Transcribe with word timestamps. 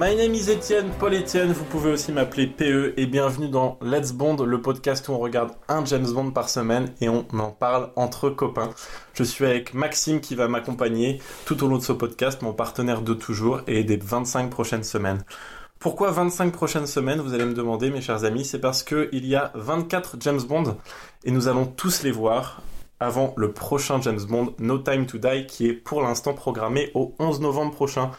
My 0.00 0.16
name 0.16 0.32
is 0.32 0.48
Etienne, 0.48 0.88
Paul 0.98 1.12
Etienne, 1.12 1.52
vous 1.52 1.64
pouvez 1.64 1.90
aussi 1.90 2.10
m'appeler 2.10 2.46
PE 2.46 2.94
et 2.96 3.04
bienvenue 3.04 3.50
dans 3.50 3.78
Let's 3.82 4.12
Bond, 4.12 4.36
le 4.36 4.62
podcast 4.62 5.06
où 5.06 5.12
on 5.12 5.18
regarde 5.18 5.50
un 5.68 5.84
James 5.84 6.10
Bond 6.10 6.30
par 6.30 6.48
semaine 6.48 6.94
et 7.02 7.10
on 7.10 7.26
en 7.38 7.50
parle 7.50 7.90
entre 7.96 8.30
copains. 8.30 8.70
Je 9.12 9.22
suis 9.22 9.44
avec 9.44 9.74
Maxime 9.74 10.22
qui 10.22 10.34
va 10.34 10.48
m'accompagner 10.48 11.20
tout 11.44 11.62
au 11.62 11.68
long 11.68 11.76
de 11.76 11.82
ce 11.82 11.92
podcast, 11.92 12.40
mon 12.40 12.54
partenaire 12.54 13.02
de 13.02 13.12
toujours 13.12 13.60
et 13.66 13.84
des 13.84 13.98
25 13.98 14.48
prochaines 14.48 14.84
semaines. 14.84 15.22
Pourquoi 15.78 16.12
25 16.12 16.50
prochaines 16.50 16.86
semaines, 16.86 17.20
vous 17.20 17.34
allez 17.34 17.44
me 17.44 17.52
demander 17.52 17.90
mes 17.90 18.00
chers 18.00 18.24
amis, 18.24 18.46
c'est 18.46 18.58
parce 18.58 18.82
que 18.82 19.10
il 19.12 19.26
y 19.26 19.36
a 19.36 19.52
24 19.54 20.16
James 20.20 20.40
Bond 20.48 20.78
et 21.24 21.30
nous 21.30 21.46
allons 21.46 21.66
tous 21.66 22.04
les 22.04 22.10
voir 22.10 22.62
avant 23.00 23.32
le 23.36 23.52
prochain 23.52 24.00
James 24.02 24.20
Bond, 24.28 24.54
No 24.58 24.78
Time 24.78 25.06
to 25.06 25.18
Die, 25.18 25.46
qui 25.46 25.66
est 25.66 25.72
pour 25.72 26.02
l'instant 26.02 26.34
programmé 26.34 26.90
au 26.94 27.14
11 27.18 27.40
novembre 27.40 27.72
prochain. 27.72 28.10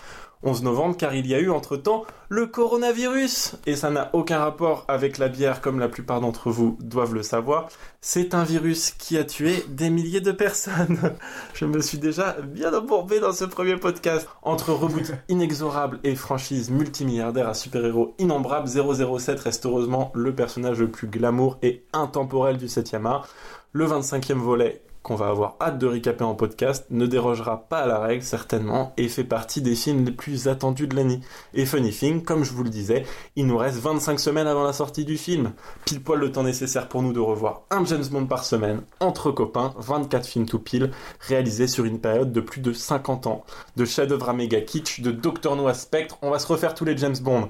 11 0.44 0.64
novembre 0.64 0.98
car 0.98 1.14
il 1.14 1.28
y 1.28 1.36
a 1.36 1.40
eu 1.40 1.50
entre-temps 1.50 2.06
le 2.30 2.48
coronavirus 2.48 3.56
et 3.66 3.76
ça 3.76 3.90
n'a 3.92 4.10
aucun 4.14 4.40
rapport 4.40 4.86
avec 4.88 5.18
la 5.18 5.28
bière 5.28 5.62
comme 5.62 5.80
la 5.80 5.88
plupart 5.88 6.22
d'entre 6.22 6.50
vous 6.50 6.78
doivent 6.80 7.14
le 7.14 7.24
savoir. 7.24 7.68
C'est 8.00 8.34
un 8.34 8.44
virus 8.44 8.92
qui 8.92 9.18
a 9.18 9.24
tué 9.24 9.64
des 9.68 9.90
milliers 9.90 10.22
de 10.22 10.32
personnes. 10.32 10.98
Je 11.54 11.66
me 11.66 11.82
suis 11.82 11.98
déjà 11.98 12.38
bien 12.42 12.74
embourbé 12.74 13.20
dans 13.20 13.34
ce 13.34 13.46
premier 13.46 13.76
podcast. 13.76 14.28
Entre 14.42 14.72
reboot 14.72 15.12
inexorable 15.30 16.00
et 16.04 16.16
franchise 16.16 16.72
multimilliardaire 16.72 17.50
à 17.50 17.54
super-héros 17.54 18.16
innombrables, 18.18 18.68
007 18.68 19.40
reste 19.40 19.66
heureusement 19.66 20.12
le 20.16 20.34
personnage 20.34 20.80
le 20.80 20.90
plus 20.90 21.08
glamour 21.08 21.60
et 21.62 21.84
intemporel 21.94 22.58
du 22.58 22.68
7e 22.68 23.06
art. 23.06 23.28
Le 23.74 23.86
25e 23.86 24.34
volet 24.34 24.82
qu'on 25.04 25.16
va 25.16 25.28
avoir 25.28 25.56
hâte 25.60 25.80
de 25.80 25.88
recaper 25.88 26.24
en 26.24 26.36
podcast, 26.36 26.86
ne 26.90 27.06
dérogera 27.06 27.66
pas 27.68 27.80
à 27.80 27.88
la 27.88 28.00
règle 28.00 28.24
certainement 28.24 28.94
et 28.98 29.10
fait 29.10 29.24
partie 29.24 29.62
des 29.62 29.76
films 29.76 30.06
les 30.06 30.12
plus 30.12 30.48
attendus 30.48 30.88
de 30.88 30.96
l'année. 30.96 31.22
Et 31.54 31.66
funny 31.66 31.92
thing, 31.92 32.24
comme 32.24 32.44
je 32.44 32.54
vous 32.54 32.64
le 32.64 32.70
disais, 32.70 33.06
il 33.36 33.48
nous 33.48 33.58
reste 33.58 33.80
25 33.80 34.20
semaines 34.20 34.48
avant 34.48 34.64
la 34.64 34.74
sortie 34.74 35.06
du 35.06 35.18
film. 35.18 35.54
Pile 35.86 36.04
poil 36.04 36.20
le 36.20 36.32
temps 36.32 36.44
nécessaire 36.44 36.88
pour 36.88 37.02
nous 37.02 37.14
de 37.14 37.20
revoir 37.20 37.64
un 37.72 37.84
James 37.86 38.06
Bond 38.12 38.26
par 38.28 38.46
semaine, 38.46 38.82
entre 39.00 39.32
copains, 39.32 39.74
24 39.78 40.26
films 40.26 40.46
tout 40.46 40.60
pile, 40.60 40.92
réalisés 41.20 41.68
sur 41.68 41.86
une 41.86 42.00
période 42.00 42.32
de 42.32 42.42
plus 42.42 42.62
de 42.62 42.74
50 42.74 43.28
ans. 43.28 43.44
De 43.76 43.86
chef-d'œuvre 43.86 44.30
à 44.30 44.34
méga 44.34 44.62
kitsch, 44.62 45.02
de 45.02 45.12
Doctor 45.12 45.56
No 45.56 45.72
Spectre, 45.74 46.18
on 46.22 46.30
va 46.30 46.40
se 46.40 46.48
refaire 46.48 46.76
tous 46.76 46.86
les 46.86 46.98
James 46.98 47.18
Bond. 47.22 47.50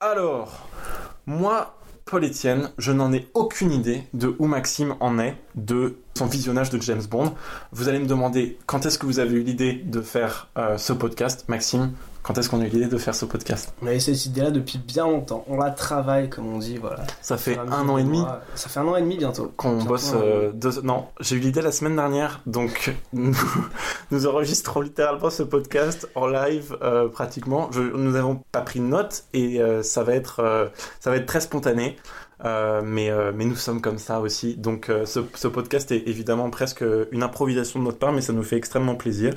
Alors, 0.00 0.68
moi, 1.26 1.74
Paul 2.04 2.24
Etienne, 2.24 2.70
je 2.76 2.92
n'en 2.92 3.12
ai 3.14 3.26
aucune 3.32 3.72
idée 3.72 4.02
de 4.12 4.36
où 4.38 4.46
Maxime 4.46 4.94
en 5.00 5.18
est 5.18 5.36
de 5.54 5.96
son 6.14 6.26
visionnage 6.26 6.68
de 6.68 6.80
James 6.82 7.02
Bond. 7.10 7.34
Vous 7.72 7.88
allez 7.88 7.98
me 7.98 8.06
demander 8.06 8.58
quand 8.66 8.84
est-ce 8.84 8.98
que 8.98 9.06
vous 9.06 9.20
avez 9.20 9.36
eu 9.36 9.42
l'idée 9.42 9.72
de 9.72 10.02
faire 10.02 10.48
euh, 10.58 10.76
ce 10.76 10.92
podcast, 10.92 11.46
Maxime? 11.48 11.92
Quand 12.24 12.38
est-ce 12.38 12.48
qu'on 12.48 12.62
a 12.62 12.64
eu 12.64 12.70
l'idée 12.70 12.86
de 12.86 12.96
faire 12.96 13.14
ce 13.14 13.26
podcast 13.26 13.74
On 13.82 13.86
a 13.86 13.94
eu 13.94 14.00
cette 14.00 14.24
idée-là 14.24 14.50
depuis 14.50 14.78
bien 14.78 15.04
longtemps. 15.04 15.44
On 15.46 15.58
la 15.58 15.70
travaille, 15.70 16.30
comme 16.30 16.46
on 16.46 16.58
dit, 16.58 16.78
voilà. 16.78 17.04
Ça 17.20 17.36
fait 17.36 17.58
un 17.58 17.86
an 17.86 17.98
et 17.98 18.02
demi 18.02 18.24
Ça 18.54 18.70
fait 18.70 18.80
un 18.80 18.88
an 18.88 18.96
et 18.96 19.02
demi 19.02 19.18
bientôt. 19.18 19.52
Qu'on 19.58 19.84
bosse. 19.84 20.12
Euh, 20.14 20.50
deux... 20.52 20.80
Non, 20.80 21.06
j'ai 21.20 21.36
eu 21.36 21.40
l'idée 21.40 21.60
la 21.60 21.70
semaine 21.70 21.96
dernière, 21.96 22.40
donc 22.46 22.94
nous, 23.12 23.36
nous, 24.10 24.26
enregistrons 24.26 24.80
littéralement 24.80 25.28
ce 25.28 25.42
podcast 25.42 26.08
en 26.14 26.26
live 26.26 26.76
euh, 26.80 27.08
pratiquement. 27.08 27.68
Je... 27.72 27.82
Nous 27.82 28.12
n'avons 28.12 28.42
pas 28.52 28.62
pris 28.62 28.80
de 28.80 28.86
notes 28.86 29.24
et 29.34 29.60
euh, 29.60 29.82
ça 29.82 30.02
va 30.02 30.14
être 30.14 30.70
ça 31.00 31.10
va 31.10 31.16
être 31.16 31.26
très 31.26 31.40
spontané. 31.40 31.96
Euh, 32.44 32.82
mais, 32.84 33.10
euh, 33.10 33.32
mais 33.34 33.44
nous 33.44 33.56
sommes 33.56 33.80
comme 33.80 33.98
ça 33.98 34.20
aussi. 34.20 34.56
Donc 34.56 34.90
euh, 34.90 35.06
ce, 35.06 35.20
ce, 35.34 35.48
podcast 35.48 35.90
est 35.92 36.08
évidemment 36.08 36.50
presque 36.50 36.84
une 37.12 37.22
improvisation 37.22 37.78
de 37.78 37.84
notre 37.84 37.98
part, 37.98 38.12
mais 38.12 38.20
ça 38.20 38.32
nous 38.32 38.42
fait 38.42 38.56
extrêmement 38.56 38.96
plaisir. 38.96 39.34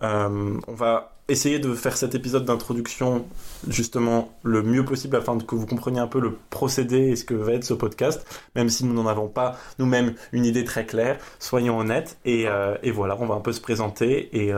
On 0.00 0.74
va 0.74 1.12
essayer 1.28 1.58
de 1.58 1.74
faire 1.74 1.96
cet 1.96 2.14
épisode 2.14 2.46
d'introduction 2.46 3.26
justement 3.68 4.32
le 4.42 4.62
mieux 4.62 4.84
possible 4.84 5.16
afin 5.16 5.38
que 5.38 5.54
vous 5.54 5.66
compreniez 5.66 6.00
un 6.00 6.06
peu 6.06 6.20
le 6.20 6.38
procédé 6.48 7.08
et 7.08 7.16
ce 7.16 7.24
que 7.24 7.34
va 7.34 7.52
être 7.52 7.64
ce 7.64 7.74
podcast, 7.74 8.26
même 8.56 8.70
si 8.70 8.86
nous 8.86 8.94
n'en 8.94 9.06
avons 9.06 9.28
pas 9.28 9.58
nous-mêmes 9.78 10.14
une 10.32 10.46
idée 10.46 10.64
très 10.64 10.86
claire, 10.86 11.18
soyons 11.38 11.78
honnêtes. 11.78 12.16
Et, 12.24 12.46
et, 12.82 12.90
voilà, 12.90 13.16
on 13.20 13.26
va 13.26 13.34
un 13.34 13.40
peu 13.40 13.52
se 13.52 13.60
présenter 13.60 14.30
et, 14.32 14.54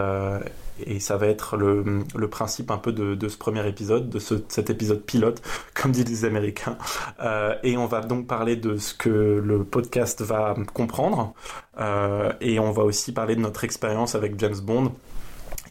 et 0.87 1.01
ça 1.01 1.17
va 1.17 1.27
être 1.27 1.57
le, 1.57 2.29
principe 2.29 2.71
un 2.71 2.79
peu 2.79 2.93
de, 2.93 3.29
ce 3.29 3.37
premier 3.37 3.67
épisode, 3.67 4.09
de 4.09 4.19
ce, 4.19 4.35
cet 4.49 4.71
épisode 4.71 5.03
pilote, 5.03 5.43
comme 5.75 5.93
disent 5.93 6.09
les 6.09 6.25
Américains. 6.25 6.77
Euh, 7.21 7.55
et 7.63 7.77
on 7.77 7.87
va 7.87 8.01
donc 8.01 8.27
parler 8.27 8.57
de 8.57 8.77
ce 8.77 8.95
que 8.95 9.09
le 9.09 9.65
podcast 9.65 10.23
va 10.23 10.55
comprendre. 10.73 11.35
Euh, 11.79 12.33
et 12.41 12.59
on 12.59 12.73
va 12.73 12.83
aussi 12.83 13.13
parler 13.13 13.37
de 13.37 13.41
notre 13.41 13.65
expérience 13.65 14.15
avec 14.15 14.39
James 14.39 14.61
Bond 14.63 14.93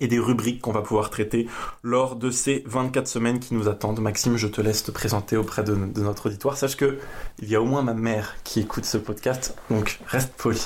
et 0.02 0.08
des 0.08 0.20
rubriques 0.20 0.62
qu'on 0.62 0.72
va 0.72 0.82
pouvoir 0.82 1.10
traiter 1.10 1.48
lors 1.84 2.16
de 2.16 2.32
ces 2.32 2.64
24 2.66 3.08
semaines 3.08 3.40
qui 3.40 3.54
nous 3.54 3.68
attendent. 3.68 4.00
Maxime, 4.00 4.38
je 4.38 4.48
te 4.48 4.62
laisse 4.62 4.84
te 4.84 4.92
présenter 4.92 5.38
auprès 5.38 5.64
de, 5.64 5.76
notre 5.76 6.28
auditoire. 6.28 6.58
Sache 6.58 6.76
que 6.76 6.98
il 7.42 7.50
y 7.50 7.56
a 7.56 7.62
au 7.62 7.66
moins 7.66 7.82
ma 7.82 7.94
mère 7.94 8.36
qui 8.44 8.60
écoute 8.60 8.86
ce 8.86 8.98
podcast, 8.98 9.56
donc 9.70 10.00
reste 10.08 10.34
poli. 10.38 10.66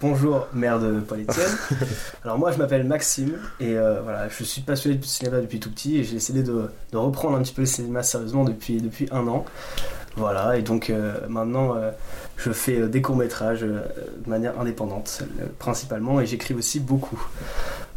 Bonjour, 0.00 0.46
mère 0.52 0.78
de 0.78 1.00
Paul. 1.00 1.18
Alors 2.24 2.38
moi, 2.38 2.52
je 2.52 2.58
m'appelle 2.58 2.84
Maxime 2.84 3.38
et 3.60 3.76
euh, 3.76 4.00
voilà, 4.02 4.28
je 4.28 4.44
suis 4.44 4.62
passionné 4.62 4.96
de 4.96 5.04
cinéma 5.04 5.40
depuis 5.40 5.60
tout 5.60 5.70
petit 5.70 5.98
et 5.98 6.04
j'ai 6.04 6.16
essayé 6.16 6.42
de, 6.42 6.70
reprendre 6.92 7.36
un 7.36 7.42
petit 7.42 7.54
peu 7.54 7.62
le 7.62 7.66
cinéma 7.66 8.02
sérieusement 8.02 8.44
depuis, 8.44 8.80
depuis 8.80 9.08
un 9.10 9.26
an. 9.28 9.44
Voilà, 10.16 10.56
et 10.56 10.62
donc 10.62 10.90
euh, 10.90 11.14
maintenant 11.28 11.76
euh, 11.76 11.92
je 12.36 12.50
fais 12.50 12.88
des 12.88 13.00
courts-métrages 13.00 13.60
de 13.60 13.82
manière 14.26 14.58
indépendante 14.58 15.22
principalement 15.60 16.20
et 16.20 16.26
j'écris 16.26 16.54
aussi 16.54 16.80
beaucoup. 16.80 17.20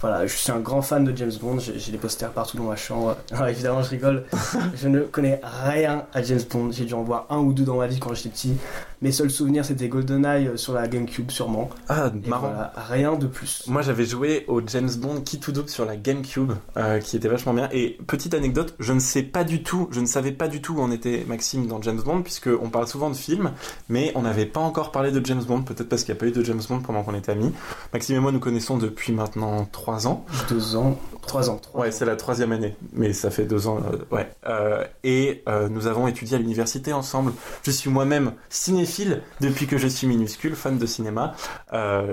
Voilà, 0.01 0.25
je 0.25 0.35
suis 0.35 0.51
un 0.51 0.59
grand 0.59 0.81
fan 0.81 1.03
de 1.03 1.15
James 1.15 1.31
Bond, 1.39 1.59
j'ai 1.59 1.91
des 1.91 1.97
posters 1.99 2.31
partout 2.31 2.57
dans 2.57 2.63
ma 2.63 2.75
chambre. 2.75 3.17
Alors 3.31 3.47
évidemment, 3.47 3.83
je 3.83 3.89
rigole, 3.91 4.25
je 4.75 4.87
ne 4.87 5.01
connais 5.01 5.39
rien 5.43 6.05
à 6.11 6.23
James 6.23 6.41
Bond, 6.49 6.71
j'ai 6.71 6.85
dû 6.85 6.95
en 6.95 7.03
voir 7.03 7.27
un 7.29 7.37
ou 7.37 7.53
deux 7.53 7.63
dans 7.63 7.75
ma 7.75 7.85
vie 7.85 7.99
quand 7.99 8.11
j'étais 8.15 8.29
petit. 8.29 8.57
Mes 9.01 9.11
seuls 9.11 9.31
souvenirs, 9.31 9.65
c'était 9.65 9.87
GoldenEye 9.87 10.51
sur 10.57 10.73
la 10.73 10.87
GameCube, 10.87 11.31
sûrement. 11.31 11.71
Ah, 11.89 12.11
marrant. 12.27 12.49
Voilà, 12.49 12.71
rien 12.75 13.15
de 13.15 13.25
plus. 13.25 13.63
Moi, 13.65 13.81
j'avais 13.81 14.05
joué 14.05 14.45
au 14.47 14.61
James 14.67 14.91
Bond 14.95 15.21
Key 15.21 15.37
to 15.37 15.67
sur 15.67 15.85
la 15.85 15.97
GameCube, 15.97 16.51
euh, 16.77 16.99
qui 16.99 17.15
était 17.15 17.27
vachement 17.27 17.55
bien. 17.55 17.67
Et 17.71 17.97
petite 18.05 18.35
anecdote, 18.35 18.75
je 18.77 18.93
ne 18.93 18.99
sais 18.99 19.23
pas 19.23 19.43
du 19.43 19.63
tout, 19.63 19.87
je 19.91 20.01
ne 20.01 20.05
savais 20.05 20.31
pas 20.31 20.47
du 20.47 20.61
tout 20.61 20.75
où 20.75 20.81
en 20.81 20.91
était 20.91 21.25
Maxime 21.27 21.65
dans 21.65 21.81
James 21.81 21.99
Bond, 21.99 22.21
puisqu'on 22.21 22.69
parle 22.69 22.87
souvent 22.87 23.09
de 23.09 23.15
films, 23.15 23.53
mais 23.89 24.11
on 24.13 24.21
n'avait 24.21 24.45
pas 24.45 24.59
encore 24.59 24.91
parlé 24.91 25.11
de 25.11 25.25
James 25.25 25.43
Bond, 25.43 25.63
peut-être 25.63 25.89
parce 25.89 26.03
qu'il 26.03 26.13
n'y 26.13 26.19
a 26.19 26.19
pas 26.19 26.27
eu 26.27 26.31
de 26.31 26.43
James 26.43 26.61
Bond 26.69 26.81
pendant 26.81 27.01
qu'on 27.01 27.15
était 27.15 27.31
amis. 27.31 27.51
Maxime 27.93 28.17
et 28.17 28.19
moi 28.19 28.31
nous 28.31 28.39
connaissons 28.39 28.77
depuis 28.77 29.13
maintenant 29.13 29.67
3 29.71 30.05
ans. 30.05 30.25
2 30.49 30.75
ans 30.75 30.99
3 31.21 31.49
ans. 31.49 31.57
3 31.57 31.81
ouais, 31.81 31.91
c'est 31.91 32.05
la 32.05 32.15
troisième 32.15 32.51
année, 32.51 32.75
mais 32.93 33.13
ça 33.13 33.29
fait 33.29 33.45
2 33.45 33.67
ans. 33.67 33.79
Euh, 33.79 34.15
ouais. 34.15 34.29
Euh, 34.47 34.83
et 35.03 35.43
euh, 35.47 35.69
nous 35.69 35.87
avons 35.87 36.07
étudié 36.07 36.35
à 36.35 36.39
l'université 36.39 36.93
ensemble. 36.93 37.33
Je 37.63 37.71
suis 37.71 37.89
moi-même 37.89 38.33
cinéphile 38.49 39.21
depuis 39.39 39.67
que 39.67 39.77
je 39.77 39.87
suis 39.87 40.07
minuscule, 40.07 40.55
fan 40.55 40.77
de 40.77 40.85
cinéma. 40.85 41.35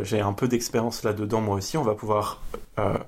J'ai 0.02 0.20
un 0.20 0.32
peu 0.32 0.48
d'expérience 0.48 1.02
là-dedans 1.02 1.40
moi 1.40 1.56
aussi. 1.56 1.76
On 1.76 1.82
va 1.82 1.94
pouvoir 1.94 2.42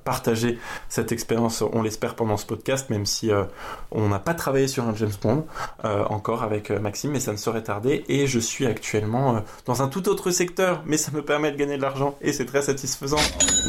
partager 0.05 0.59
cette 0.89 1.13
expérience, 1.13 1.63
on 1.63 1.83
l'espère, 1.83 2.15
pendant 2.15 2.37
ce 2.37 2.47
podcast, 2.47 2.91
même 2.91 3.07
si 3.07 3.31
euh, 3.31 3.45
on 3.91 4.09
n'a 4.09 4.19
pas 4.19 4.35
travaillé 4.35 4.69
sur 4.69 4.85
un 4.85 4.95
James 4.95 5.11
Bond 5.23 5.47
encore 5.85 6.43
avec 6.43 6.71
Maxime, 6.71 7.13
mais 7.13 7.21
ça 7.21 7.33
ne 7.33 7.37
saurait 7.37 7.63
tarder. 7.63 8.05
Et 8.09 8.27
je 8.27 8.39
suis 8.39 8.67
actuellement 8.67 9.43
dans 9.67 9.83
un 9.83 9.89
tout 9.89 10.09
autre 10.09 10.31
secteur, 10.31 10.83
mais 10.87 10.97
ça 10.97 11.13
me 11.13 11.23
permet 11.23 11.53
de 11.53 11.57
gagner 11.57 11.77
de 11.77 11.83
l'argent 11.83 12.17
et 12.21 12.33
c'est 12.33 12.47
très 12.47 12.63
satisfaisant. 12.63 13.19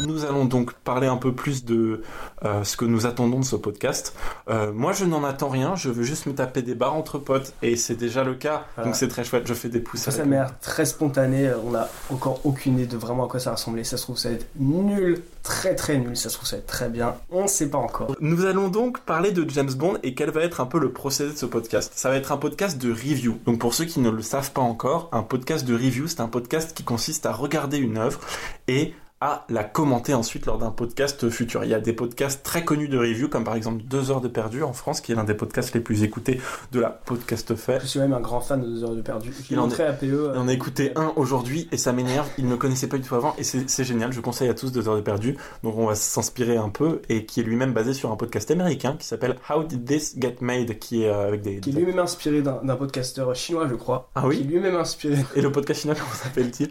Nous 0.06 0.24
allons 0.24 0.44
donc 0.44 0.72
parler 0.72 1.06
un 1.06 1.16
peu 1.16 1.32
plus 1.32 1.64
de 1.64 2.02
euh, 2.44 2.64
ce 2.64 2.76
que 2.76 2.84
nous 2.84 3.06
attendons 3.06 3.40
de 3.40 3.44
ce 3.44 3.56
podcast. 3.56 4.14
Euh, 4.48 4.72
moi, 4.72 4.92
je 4.92 5.04
n'en 5.04 5.24
attends 5.24 5.48
rien, 5.48 5.76
je 5.76 5.88
veux 5.90 6.02
juste 6.02 6.26
me 6.26 6.34
taper 6.34 6.62
des 6.62 6.74
barres 6.74 6.94
entre 6.94 7.18
potes 7.18 7.54
et 7.62 7.76
c'est 7.76 7.94
déjà 7.94 8.24
le 8.24 8.34
cas, 8.34 8.64
voilà. 8.74 8.88
donc 8.88 8.96
c'est 8.96 9.08
très 9.08 9.24
chouette. 9.24 9.46
Je 9.46 9.54
fais 9.54 9.68
des 9.68 9.80
pouces. 9.80 10.00
Ça, 10.00 10.10
ça 10.10 10.24
m'a 10.24 10.36
l'air 10.36 10.58
très 10.60 10.84
spontané. 10.84 11.50
On 11.64 11.70
n'a 11.70 11.88
encore 12.10 12.40
aucune 12.44 12.74
idée 12.74 12.86
de 12.86 12.96
vraiment 12.96 13.26
à 13.26 13.28
quoi 13.28 13.40
ça 13.40 13.50
va 13.50 13.56
ressembler. 13.56 13.84
Ça 13.84 13.96
se 13.96 14.02
trouve, 14.02 14.18
ça 14.18 14.28
va 14.28 14.34
être 14.36 14.46
nul, 14.58 15.22
très 15.42 15.74
très 15.74 15.98
nul. 15.98 16.16
Ça 16.16 16.28
se 16.28 16.36
trouve, 16.36 16.48
ça 16.48 16.56
va 16.56 16.60
être 16.60 16.66
très 16.66 16.88
bien. 16.88 17.16
On 17.30 17.42
ne 17.42 17.48
sait 17.48 17.68
pas 17.68 17.78
encore. 17.78 18.14
Nous 18.20 18.44
allons 18.44 18.68
donc 18.68 19.00
parler 19.00 19.32
de 19.32 19.48
James 19.50 19.72
Bond 19.72 19.98
et 20.02 20.14
quel 20.14 20.30
va 20.30 20.42
être 20.42 20.60
un 20.60 20.66
peu 20.66 20.78
le 20.78 20.92
procédé 20.92 21.32
de 21.32 21.36
ce 21.36 21.46
podcast. 21.46 21.92
Ça 21.94 22.08
va 22.08 22.16
être 22.16 22.32
un 22.32 22.36
podcast 22.36 22.78
de 22.78 22.90
review. 22.90 23.38
Donc 23.44 23.58
pour 23.58 23.74
ceux 23.74 23.84
qui 23.84 24.00
ne 24.00 24.10
le 24.10 24.22
savent 24.22 24.52
pas 24.52 24.62
encore, 24.62 25.08
un 25.12 25.22
podcast 25.22 25.64
de 25.66 25.74
review, 25.74 26.06
c'est 26.06 26.20
un 26.20 26.28
podcast 26.28 26.72
qui 26.74 26.84
consiste 26.84 27.26
à 27.26 27.32
regarder 27.32 27.78
une 27.78 27.98
œuvre 27.98 28.20
et 28.68 28.94
à 29.22 29.44
la 29.48 29.62
commenter 29.62 30.14
ensuite 30.14 30.46
lors 30.46 30.58
d'un 30.58 30.72
podcast 30.72 31.30
futur. 31.30 31.62
Il 31.62 31.70
y 31.70 31.74
a 31.74 31.80
des 31.80 31.92
podcasts 31.92 32.42
très 32.42 32.64
connus 32.64 32.88
de 32.88 32.98
review, 32.98 33.28
comme 33.28 33.44
par 33.44 33.54
exemple 33.54 33.84
2 33.84 34.10
heures 34.10 34.20
de 34.20 34.26
perdu 34.26 34.64
en 34.64 34.72
France, 34.72 35.00
qui 35.00 35.12
est 35.12 35.14
l'un 35.14 35.22
des 35.22 35.34
podcasts 35.34 35.72
les 35.74 35.80
plus 35.80 36.02
écoutés 36.02 36.40
de 36.72 36.80
la 36.80 36.90
podcast 36.90 37.54
fait. 37.54 37.78
Je 37.80 37.86
suis 37.86 38.00
même 38.00 38.14
un 38.14 38.20
grand 38.20 38.40
fan 38.40 38.60
de 38.60 38.66
2 38.66 38.82
heures 38.82 38.96
de 38.96 39.00
perdu. 39.00 39.32
Il 39.48 39.60
en, 39.60 39.70
est, 39.70 39.80
APE, 39.80 40.02
euh... 40.02 40.32
il 40.34 40.40
en 40.40 40.48
a 40.48 40.52
écouté 40.52 40.90
un 40.96 41.12
aujourd'hui 41.14 41.68
et 41.70 41.76
ça 41.76 41.92
m'énerve. 41.92 42.28
Il 42.36 42.48
ne 42.48 42.56
connaissait 42.56 42.88
pas 42.88 42.98
du 42.98 43.04
tout 43.04 43.14
avant 43.14 43.36
et 43.38 43.44
c'est 43.44 43.84
génial. 43.84 44.12
Je 44.12 44.20
conseille 44.20 44.48
à 44.48 44.54
tous 44.54 44.72
2 44.72 44.88
heures 44.88 44.96
de 44.96 45.02
perdu, 45.02 45.36
dont 45.62 45.72
on 45.76 45.86
va 45.86 45.94
s'inspirer 45.94 46.56
un 46.56 46.70
peu 46.70 47.00
et 47.08 47.24
qui 47.24 47.38
est 47.38 47.44
lui-même 47.44 47.72
basé 47.72 47.94
sur 47.94 48.10
un 48.10 48.16
podcast 48.16 48.50
américain 48.50 48.96
qui 48.98 49.06
s'appelle 49.06 49.36
How 49.48 49.62
Did 49.62 49.84
This 49.84 50.16
Get 50.18 50.38
Made, 50.40 50.80
qui 50.80 51.04
est 51.04 51.08
euh, 51.08 51.28
avec 51.28 51.42
des. 51.42 51.60
Qui 51.60 51.70
est 51.70 51.74
lui-même 51.74 52.00
inspiré 52.00 52.42
d'un 52.42 52.76
podcasteur 52.76 53.32
chinois, 53.36 53.68
je 53.68 53.76
crois. 53.76 54.10
Ah 54.16 54.26
oui. 54.26 54.38
Qui 54.38 54.42
est 54.42 54.46
lui-même 54.46 54.74
inspiré. 54.74 55.24
Et 55.36 55.42
le 55.42 55.52
podcast 55.52 55.82
chinois, 55.82 55.94
comment 56.00 56.12
s'appelle-t-il? 56.12 56.70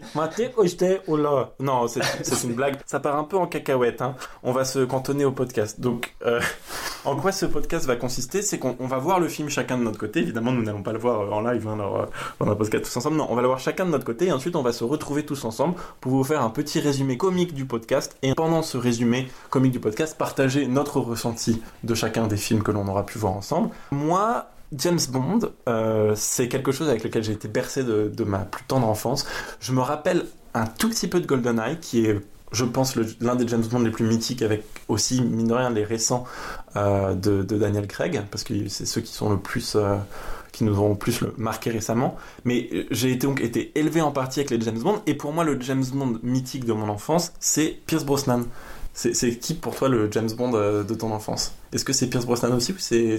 Non, 1.58 1.88
c'est 1.88 2.41
c'est 2.42 2.48
une 2.48 2.54
blague. 2.54 2.76
Ça 2.86 3.00
part 3.00 3.16
un 3.16 3.24
peu 3.24 3.36
en 3.36 3.46
cacahuète. 3.46 4.02
Hein. 4.02 4.14
On 4.42 4.52
va 4.52 4.64
se 4.64 4.80
cantonner 4.80 5.24
au 5.24 5.32
podcast. 5.32 5.80
Donc, 5.80 6.14
euh, 6.26 6.40
en 7.04 7.16
quoi 7.16 7.32
ce 7.32 7.46
podcast 7.46 7.86
va 7.86 7.96
consister? 7.96 8.42
C'est 8.42 8.58
qu'on 8.58 8.76
on 8.78 8.86
va 8.86 8.98
voir 8.98 9.20
le 9.20 9.28
film 9.28 9.48
chacun 9.48 9.78
de 9.78 9.82
notre 9.82 9.98
côté. 9.98 10.20
Évidemment, 10.20 10.52
nous 10.52 10.62
n'allons 10.62 10.82
pas 10.82 10.92
le 10.92 10.98
voir 10.98 11.20
euh, 11.20 11.30
en 11.30 11.40
live 11.40 11.66
hein, 11.68 11.76
dans, 11.76 12.06
dans 12.44 12.52
un 12.52 12.56
podcast 12.56 12.84
tous 12.84 12.96
ensemble. 12.96 13.16
Non, 13.16 13.26
on 13.30 13.34
va 13.34 13.42
le 13.42 13.48
voir 13.48 13.60
chacun 13.60 13.86
de 13.86 13.90
notre 13.90 14.04
côté. 14.04 14.26
Et 14.26 14.32
ensuite, 14.32 14.56
on 14.56 14.62
va 14.62 14.72
se 14.72 14.84
retrouver 14.84 15.24
tous 15.24 15.44
ensemble 15.44 15.74
pour 16.00 16.12
vous 16.12 16.24
faire 16.24 16.42
un 16.42 16.50
petit 16.50 16.80
résumé 16.80 17.16
comique 17.16 17.54
du 17.54 17.64
podcast. 17.64 18.16
Et 18.22 18.34
pendant 18.34 18.62
ce 18.62 18.76
résumé 18.76 19.28
comique 19.50 19.72
du 19.72 19.80
podcast, 19.80 20.16
partager 20.18 20.66
notre 20.66 21.00
ressenti 21.00 21.62
de 21.84 21.94
chacun 21.94 22.26
des 22.26 22.36
films 22.36 22.62
que 22.62 22.72
l'on 22.72 22.86
aura 22.88 23.06
pu 23.06 23.18
voir 23.18 23.32
ensemble. 23.32 23.70
Moi, 23.90 24.46
James 24.76 25.00
Bond, 25.10 25.40
euh, 25.68 26.14
c'est 26.16 26.48
quelque 26.48 26.72
chose 26.72 26.88
avec 26.88 27.04
lequel 27.04 27.22
j'ai 27.22 27.32
été 27.32 27.48
bercé 27.48 27.84
de, 27.84 28.10
de 28.14 28.24
ma 28.24 28.38
plus 28.38 28.64
tendre 28.64 28.88
enfance. 28.88 29.26
Je 29.60 29.72
me 29.72 29.80
rappelle 29.80 30.26
un 30.54 30.66
tout 30.66 30.88
petit 30.88 31.08
peu 31.08 31.20
de 31.20 31.26
GoldenEye, 31.26 31.78
qui 31.80 32.06
est, 32.06 32.20
je 32.52 32.64
pense, 32.64 32.96
l'un 33.20 33.34
des 33.34 33.48
James 33.48 33.64
Bond 33.70 33.80
les 33.80 33.90
plus 33.90 34.04
mythiques, 34.04 34.42
avec 34.42 34.64
aussi, 34.88 35.22
mine 35.22 35.48
de 35.48 35.54
rien, 35.54 35.70
les 35.70 35.84
récents 35.84 36.24
euh, 36.76 37.14
de, 37.14 37.42
Daniel 37.42 37.86
Craig, 37.86 38.22
parce 38.30 38.44
que 38.44 38.68
c'est 38.68 38.86
ceux 38.86 39.00
qui 39.00 39.12
euh, 39.22 39.96
nous 40.60 40.78
ont 40.80 40.90
le 40.90 40.96
plus 40.96 41.24
marqué 41.38 41.70
récemment. 41.70 42.16
Mais 42.44 42.68
euh, 42.72 42.84
j'ai 42.90 43.12
été, 43.12 43.26
donc 43.26 43.40
été 43.40 43.72
élevé 43.78 44.00
en 44.00 44.12
partie 44.12 44.40
avec 44.40 44.50
les 44.50 44.60
James 44.60 44.78
Bond, 44.78 45.00
et 45.06 45.14
pour 45.14 45.32
moi, 45.32 45.44
le 45.44 45.60
James 45.60 45.84
Bond 45.92 46.18
mythique 46.22 46.64
de 46.64 46.72
mon 46.72 46.88
enfance, 46.88 47.32
c'est 47.40 47.78
Pierce 47.86 48.04
Brosnan. 48.04 48.44
C'est 48.94 49.12
qui 49.38 49.54
pour 49.54 49.74
toi 49.74 49.88
le 49.88 50.10
James 50.12 50.30
Bond 50.36 50.52
euh, 50.54 50.82
de 50.82 50.94
ton 50.94 51.10
enfance? 51.12 51.54
Est-ce 51.72 51.86
que 51.86 51.94
c'est 51.94 52.08
Pierce 52.08 52.26
Brosnan 52.26 52.52
aussi 52.54 52.72
ou 52.72 52.74
c'est 52.78 53.16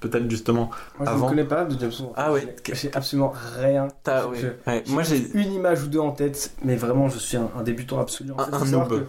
peut-être 0.00 0.28
justement 0.28 0.70
Moi, 0.98 1.06
je 1.06 1.12
Avant? 1.12 1.26
ne 1.26 1.30
connais 1.30 1.44
pas 1.44 1.64
de 1.64 1.78
James 1.78 1.92
Bond. 2.00 2.12
Ah 2.16 2.32
ouais. 2.32 2.56
J'ai- 2.72 2.90
absolument 2.92 3.32
rien. 3.60 3.86
Je- 4.04 4.10
ouais. 4.28 4.38
je- 4.66 4.70
Ouais, 4.70 4.82
Moi 4.88 5.04
j'ai 5.04 5.30
une 5.34 5.52
image 5.52 5.84
ou 5.84 5.86
deux 5.86 6.00
en 6.00 6.10
tête, 6.10 6.50
mais 6.64 6.74
vraiment, 6.74 7.08
je 7.08 7.18
suis 7.18 7.36
un, 7.36 7.48
un 7.56 7.62
débutant 7.62 8.00
absolu. 8.00 8.32
En 8.32 8.40
Un- 8.40 8.46
fait, 8.46 8.54
un 8.56 8.64
noob. 8.64 9.06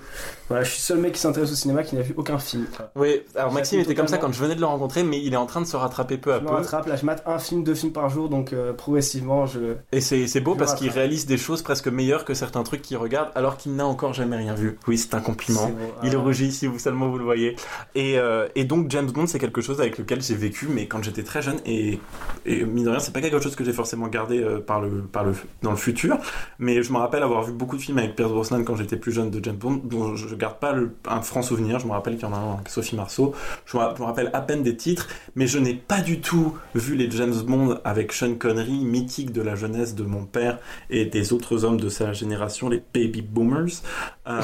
Voilà, 0.48 0.64
je 0.64 0.70
suis 0.70 0.80
le 0.82 0.84
seul 0.86 0.98
mec 1.00 1.14
qui 1.14 1.20
s'intéresse 1.20 1.52
au 1.52 1.56
cinéma 1.56 1.82
qui 1.82 1.96
n'a 1.96 2.04
vu 2.04 2.14
aucun 2.16 2.38
film. 2.38 2.68
Oui, 2.96 3.22
alors 3.36 3.52
Maxime 3.52 3.80
était 3.80 3.96
comme 3.96 4.08
ça 4.08 4.20
quand 4.20 4.32
je 4.32 4.40
venais 4.40 4.54
de 4.54 4.60
le 4.60 4.68
rencontrer, 4.68 5.02
mais 5.02 5.20
il 5.20 5.34
est 5.34 5.38
en 5.38 5.48
train 5.48 5.62
de 5.62 5.66
se 5.66 5.76
rattraper 5.76 6.20
peu 6.20 6.34
à 6.34 6.38
Je 6.38 6.44
me 6.44 6.50
peu. 6.50 6.54
rattrape, 6.54 6.86
là, 6.86 6.96
je 6.96 7.06
mate 7.06 7.24
un 7.26 7.40
film, 7.40 7.64
deux 7.64 7.74
films 7.74 7.94
par 7.94 8.10
jour, 8.10 8.30
donc 8.30 8.54
euh, 8.54 8.72
progressivement, 8.74 9.48
je. 9.48 9.78
Et 9.92 10.02
c'est 10.02 10.40
beau 10.42 10.54
Je 10.54 10.60
parce 10.60 10.76
qu'il 10.76 10.92
réalise 10.92 11.26
des 11.26 11.38
choses 11.38 11.64
presque 11.64 11.88
meilleures 11.88 12.24
que 12.26 12.36
certains 12.36 12.62
trucs 12.62 12.84
qu'il 12.84 12.98
regarde 12.98 13.30
alors 13.34 13.58
qu'il 13.58 13.76
n'a 13.76 13.88
encore 13.88 14.14
jamais 14.14 14.38
rien 14.38 14.54
vu. 14.54 14.78
Oui, 14.88 15.00
c'est 15.00 15.16
un 15.16 15.22
compliment. 15.22 15.72
Il 16.04 16.16
Ah, 16.16 16.20
rougit 16.20 16.52
si 16.52 16.68
vous 16.68 16.80
seulement 16.80 17.10
vous 17.10 17.18
le 17.18 17.24
voyez. 17.24 17.56
Et, 17.96 18.18
euh, 18.20 18.48
et 18.56 18.64
donc 18.66 18.90
James 18.92 19.10
Bond, 19.12 19.28
c'est 19.28 19.40
quelque 19.40 19.62
chose 19.62 19.80
avec 19.82 19.98
lequel 19.98 20.22
j'ai 20.22 20.36
vécu, 20.36 20.68
mais 20.70 20.88
quand 20.88 21.04
j'étais 21.04 21.24
très 21.24 21.42
jeune. 21.42 21.58
Et, 21.66 22.00
et 22.46 22.66
mine 22.66 22.86
de 22.86 22.90
rien, 22.90 23.00
c'est 23.00 23.14
pas 23.14 23.22
quelque 23.22 23.40
chose 23.40 23.56
que 23.56 23.64
j'ai 23.64 23.74
forcément 23.74 24.08
gardé 24.08 24.40
euh, 24.42 24.60
par 24.60 24.82
le, 24.82 25.02
par 25.02 25.24
le, 25.24 25.34
dans 25.62 25.72
le 25.72 25.78
futur. 25.78 26.18
Mais 26.60 26.84
je 26.84 26.92
me 26.92 26.98
rappelle 26.98 27.24
avoir 27.24 27.44
vu 27.44 27.52
beaucoup 27.54 27.78
de 27.78 27.82
films 27.82 27.98
avec 27.98 28.16
Pierce 28.16 28.32
Brosnan 28.32 28.64
quand 28.64 28.76
j'étais 28.76 28.98
plus 28.98 29.12
jeune 29.12 29.30
de 29.32 29.44
James 29.44 29.56
Bond, 29.56 29.82
dont 29.84 30.16
je, 30.16 30.28
je 30.28 30.36
garde 30.36 30.60
pas 30.60 30.74
le- 30.74 30.96
un 31.08 31.22
franc 31.22 31.42
souvenir. 31.42 31.80
Je 31.80 31.88
me 31.88 31.92
rappelle 31.92 32.16
qu'il 32.16 32.24
y 32.28 32.32
en 32.32 32.34
a 32.34 32.38
un 32.38 32.54
avec 32.56 32.70
Sophie 32.70 32.96
Marceau. 32.96 33.34
Je 33.66 33.78
me, 33.78 33.82
rappelle 34.04 34.30
à 34.34 34.42
peine 34.42 34.64
des 34.64 34.76
titres, 34.76 35.08
mais 35.36 35.48
je 35.48 35.60
n'ai 35.60 35.74
pas 35.74 36.02
du 36.02 36.20
tout 36.22 36.58
vu 36.76 36.96
les 36.96 37.10
James 37.12 37.34
Bond 37.46 37.80
avec 37.84 38.12
Sean 38.12 38.36
Connery, 38.36 38.84
mythique 38.86 39.32
de 39.32 39.42
la 39.42 39.56
jeunesse 39.56 39.96
de 39.96 40.04
mon 40.04 40.26
père 40.26 40.60
et 40.90 41.06
des 41.06 41.34
autres 41.34 41.64
hommes 41.66 41.80
de 41.80 41.90
sa 41.90 42.14
génération, 42.14 42.70
les 42.70 42.82
baby 42.94 43.22
boomers. 43.22 43.82
Euh, 44.28 44.42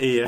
et 0.00 0.22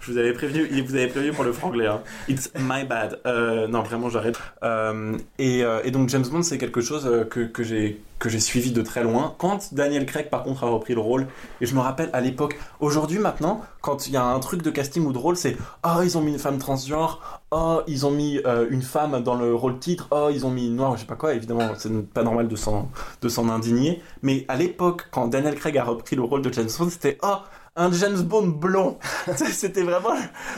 je 0.00 0.12
vous 0.12 0.18
avais 0.18 0.32
prévenu, 0.32 0.66
vous 0.82 0.94
avez 0.94 1.08
prévenu 1.08 1.32
pour 1.32 1.44
le 1.44 1.52
franglais. 1.52 1.86
Hein. 1.86 2.02
It's 2.28 2.50
my 2.58 2.84
bad. 2.84 3.20
Euh, 3.26 3.66
non, 3.68 3.82
vraiment, 3.82 4.08
j'arrête. 4.08 4.38
Euh, 4.62 5.16
et, 5.38 5.64
euh, 5.64 5.80
et 5.84 5.90
donc 5.90 6.08
James 6.08 6.26
Bond, 6.30 6.42
c'est 6.42 6.58
quelque 6.58 6.80
chose 6.80 7.08
que, 7.30 7.62
j'ai 7.62 8.00
que 8.18 8.28
j'ai 8.28 8.40
suivi 8.40 8.72
de 8.72 8.82
très 8.82 9.02
loin. 9.02 9.34
Quand 9.38 9.72
Daniel 9.72 10.04
Craig, 10.06 10.28
par 10.28 10.42
contre, 10.42 10.64
a 10.64 10.68
repris 10.68 10.94
le 10.94 11.00
rôle, 11.00 11.26
et 11.60 11.66
je 11.66 11.74
me 11.74 11.80
rappelle 11.80 12.10
à 12.12 12.20
l'époque, 12.20 12.58
aujourd'hui 12.78 13.18
maintenant, 13.18 13.62
quand 13.80 14.06
il 14.06 14.12
y 14.12 14.16
a 14.16 14.24
un 14.24 14.38
truc 14.40 14.62
de 14.62 14.70
casting 14.70 15.04
ou 15.06 15.12
de 15.12 15.18
rôle, 15.18 15.36
c'est 15.36 15.56
oh 15.84 16.02
ils 16.02 16.18
ont 16.18 16.20
mis 16.20 16.32
une 16.32 16.38
femme 16.38 16.58
transgenre, 16.58 17.40
oh 17.50 17.80
ils 17.86 18.04
ont 18.04 18.10
mis 18.10 18.40
une 18.70 18.82
femme 18.82 19.22
dans 19.22 19.36
le 19.36 19.54
rôle 19.54 19.78
titre, 19.78 20.08
oh 20.10 20.28
ils 20.30 20.44
ont 20.44 20.50
mis 20.50 20.66
une 20.66 20.76
noire, 20.76 20.96
je 20.96 21.00
sais 21.00 21.06
pas 21.06 21.16
quoi. 21.16 21.34
Évidemment, 21.34 21.72
c'est 21.78 21.90
pas 22.12 22.22
normal 22.22 22.48
de 22.48 22.56
s'en 22.56 22.90
de 23.22 23.28
s'en 23.28 23.48
indigner. 23.48 24.02
Mais 24.22 24.44
à 24.48 24.56
l'époque, 24.56 25.06
quand 25.10 25.28
Daniel 25.28 25.54
Craig 25.54 25.78
a 25.78 25.84
repris 25.84 26.16
le 26.16 26.22
rôle 26.22 26.42
de 26.42 26.52
James 26.52 26.68
Bond, 26.78 26.90
c'était 26.90 27.18
oh 27.22 27.36
un 27.80 27.90
James 27.92 28.20
Bond 28.22 28.48
blond. 28.48 28.98
C'était 29.36 29.82
vraiment 29.82 30.14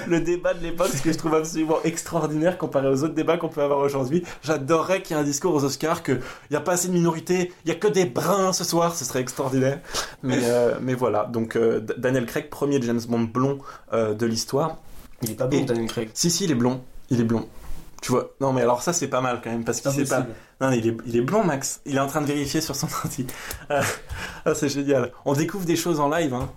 le 0.09 0.21
débat 0.21 0.55
de 0.55 0.63
l'époque, 0.63 0.89
ce 0.93 1.01
que 1.03 1.13
je 1.13 1.19
trouve 1.19 1.35
absolument 1.37 1.79
extraordinaire 1.85 2.59
comparé 2.59 2.89
aux 2.89 3.05
autres 3.05 3.15
débats 3.15 3.37
qu'on 3.37 3.49
peut 3.49 3.63
avoir 3.63 3.79
aujourd'hui. 3.79 4.25
J'adorerais 4.43 5.03
qu'il 5.03 5.17
y 5.17 5.19
ait 5.19 5.23
un 5.23 5.25
discours 5.25 5.55
aux 5.55 5.63
Oscars 5.65 6.03
que 6.03 6.13
il 6.51 6.55
y 6.55 6.57
a 6.57 6.61
pas 6.61 6.73
assez 6.73 6.89
de 6.89 6.93
minorités, 6.95 7.53
il 7.65 7.69
y 7.69 7.73
a 7.73 7.77
que 7.77 7.87
des 7.87 8.07
bruns 8.07 8.53
ce 8.53 8.65
soir, 8.65 8.97
ce 8.97 9.05
serait 9.05 9.21
extraordinaire. 9.21 9.79
Mais 10.25 10.39
euh, 10.43 10.75
mais 10.81 10.95
voilà, 10.95 11.25
donc 11.25 11.55
euh, 11.55 11.81
Daniel 11.97 12.27
Craig, 12.27 12.51
premier 12.51 12.83
James 12.83 13.01
Bond 13.09 13.21
blond 13.33 13.59
euh, 13.93 14.15
de 14.15 14.27
l'histoire. 14.27 14.79
Il 15.23 15.31
est 15.31 15.35
pas 15.35 15.49
Et- 15.53 15.63
Daniel 15.65 15.87
Craig. 15.87 16.11
Si 16.15 16.29
si, 16.31 16.45
il 16.45 16.51
est 16.51 16.57
blond, 16.57 16.83
il 17.09 17.21
est 17.21 17.25
blond. 17.25 17.49
Tu 18.01 18.11
vois 18.11 18.33
Non 18.41 18.53
mais 18.53 18.63
alors 18.63 18.83
ça 18.83 18.93
c'est 18.93 19.07
pas 19.07 19.21
mal 19.21 19.41
quand 19.45 19.51
même 19.51 19.63
parce 19.65 19.81
qu'il 19.81 19.93
sait 19.93 20.05
pas. 20.07 20.27
Non, 20.61 20.73
il 20.73 20.89
est, 20.89 20.97
il 21.07 21.17
est 21.17 21.21
blond, 21.21 21.45
Max. 21.45 21.81
Il 21.87 21.97
est 21.97 22.01
en 22.01 22.09
train 22.09 22.21
de 22.21 22.27
vérifier 22.27 22.61
sur 22.61 22.75
son 22.75 22.89
ordi. 23.05 23.27
Ah, 24.45 24.55
c'est 24.55 24.69
génial. 24.69 25.13
On 25.25 25.35
découvre 25.35 25.65
des 25.65 25.77
choses 25.77 26.01
en 26.01 26.09
live. 26.09 26.35
Hein. 26.35 26.51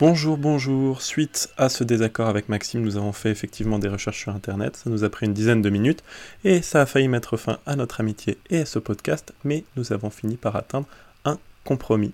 Bonjour, 0.00 0.36
bonjour. 0.36 1.02
Suite 1.02 1.50
à 1.56 1.68
ce 1.68 1.84
désaccord 1.84 2.26
avec 2.26 2.48
Maxime, 2.48 2.82
nous 2.82 2.96
avons 2.96 3.12
fait 3.12 3.30
effectivement 3.30 3.78
des 3.78 3.86
recherches 3.86 4.22
sur 4.22 4.34
Internet. 4.34 4.74
Ça 4.74 4.90
nous 4.90 5.04
a 5.04 5.08
pris 5.08 5.26
une 5.26 5.32
dizaine 5.32 5.62
de 5.62 5.70
minutes 5.70 6.02
et 6.42 6.62
ça 6.62 6.82
a 6.82 6.86
failli 6.86 7.06
mettre 7.06 7.36
fin 7.36 7.58
à 7.64 7.76
notre 7.76 8.00
amitié 8.00 8.36
et 8.50 8.62
à 8.62 8.66
ce 8.66 8.80
podcast, 8.80 9.32
mais 9.44 9.62
nous 9.76 9.92
avons 9.92 10.10
fini 10.10 10.34
par 10.36 10.56
atteindre 10.56 10.88
un 11.24 11.38
compromis. 11.62 12.12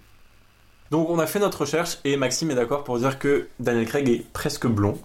Donc 0.91 1.09
on 1.09 1.21
a 1.21 1.27
fait 1.27 1.39
notre 1.39 1.61
recherche 1.61 1.99
et 2.05 2.17
Maxime 2.17 2.51
est 2.51 2.57
d'accord 2.57 2.83
pour 2.83 2.99
dire 2.99 3.21
que 3.21 3.47
Daniel 3.61 3.87
Craig 3.87 4.09
est 4.09 4.25
presque 4.33 4.67
blond. 4.67 4.99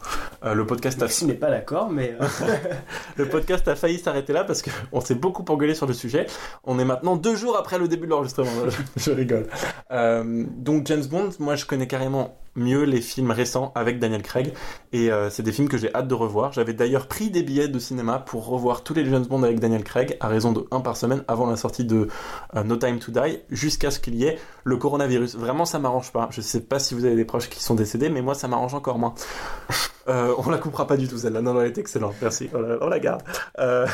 Euh, 0.43 0.55
le 0.55 0.65
podcast 0.65 0.99
a 0.99 1.05
Maxime 1.05 1.27
n'est 1.27 1.35
pas 1.35 1.51
d'accord, 1.51 1.91
mais. 1.91 2.15
euh, 2.19 2.25
le 3.17 3.29
podcast 3.29 3.67
a 3.67 3.75
failli 3.75 3.99
s'arrêter 3.99 4.33
là 4.33 4.43
parce 4.43 4.63
qu'on 4.63 4.99
s'est 4.99 5.13
beaucoup 5.13 5.45
engueulé 5.47 5.75
sur 5.75 5.85
le 5.85 5.93
sujet. 5.93 6.25
On 6.63 6.79
est 6.79 6.85
maintenant 6.85 7.15
deux 7.15 7.35
jours 7.35 7.55
après 7.55 7.77
le 7.77 7.87
début 7.87 8.07
de 8.07 8.11
l'enregistrement. 8.11 8.49
je, 8.97 9.11
rigole. 9.11 9.45
Euh, 9.91 10.43
donc 10.57 10.87
James 10.87 11.05
Bond, 11.05 11.29
moi 11.37 11.55
je 11.55 11.65
connais 11.65 11.85
carrément 11.85 12.35
mieux 12.55 12.83
les 12.83 13.01
films 13.01 13.31
récents 13.31 13.71
avec 13.75 13.99
Daniel 13.99 14.21
Craig 14.21 14.53
et 14.93 15.09
c'est 15.29 15.43
des 15.43 15.51
films 15.51 15.67
que 15.67 15.77
j'ai 15.77 15.93
hâte 15.93 16.07
de 16.07 16.13
revoir. 16.13 16.53
J'avais 16.53 16.71
d'ailleurs 16.71 17.07
pris 17.07 17.29
des 17.29 17.43
billets 17.43 17.67
de 17.67 17.79
cinéma 17.79 18.17
pour 18.17 18.47
revoir 18.47 18.81
tous 18.81 18.93
les 18.93 19.03
James 19.03 19.25
Bond 19.25 19.43
avec 19.43 19.59
Daniel 19.59 19.83
Craig 19.83 20.15
à 20.21 20.29
raison 20.29 20.53
de 20.53 20.65
un 20.71 20.79
par 20.79 20.95
semaine 20.95 21.25
avant 21.27 21.47
la 21.49 21.57
sortie 21.57 21.83
de 21.83 22.07
No 22.63 22.77
Time 22.77 22.99
to 22.99 23.11
Die 23.11 23.39
jusqu'à 23.49 23.92
ce 23.92 23.99
qu'il 23.99 24.15
y 24.15 24.23
ait 24.23 24.39
le 24.63 24.77
coronavirus. 24.77 25.35
Vraiment 25.35 25.65
ça 25.65 25.74
m'arrange 25.79 26.11
pas. 26.11 26.29
Je 26.31 26.41
sais 26.41 26.61
pas 26.61 26.79
si 26.79 26.94
vous 26.94 27.05
avez 27.05 27.15
des 27.15 27.25
proches 27.25 27.49
qui 27.49 27.63
sont 27.63 27.75
décédés 27.75 28.09
mais 28.09 28.21
moi 28.21 28.35
ça 28.35 28.47
m'arrange 28.47 28.73
encore 28.73 28.99
moins. 28.99 29.15
Euh, 30.07 30.35
on 30.38 30.50
la 30.50 30.57
coupera 30.57 30.85
pas 30.85 30.97
du 30.97 31.07
tout 31.07 31.18
celle-là. 31.18 31.42
Non, 31.42 31.59
elle 31.59 31.68
est 31.68 31.78
excellente. 31.78 32.16
Merci. 32.21 32.50
On 32.54 32.88
la, 32.88 33.00
garde. 33.00 33.24
Euh, 33.59 33.88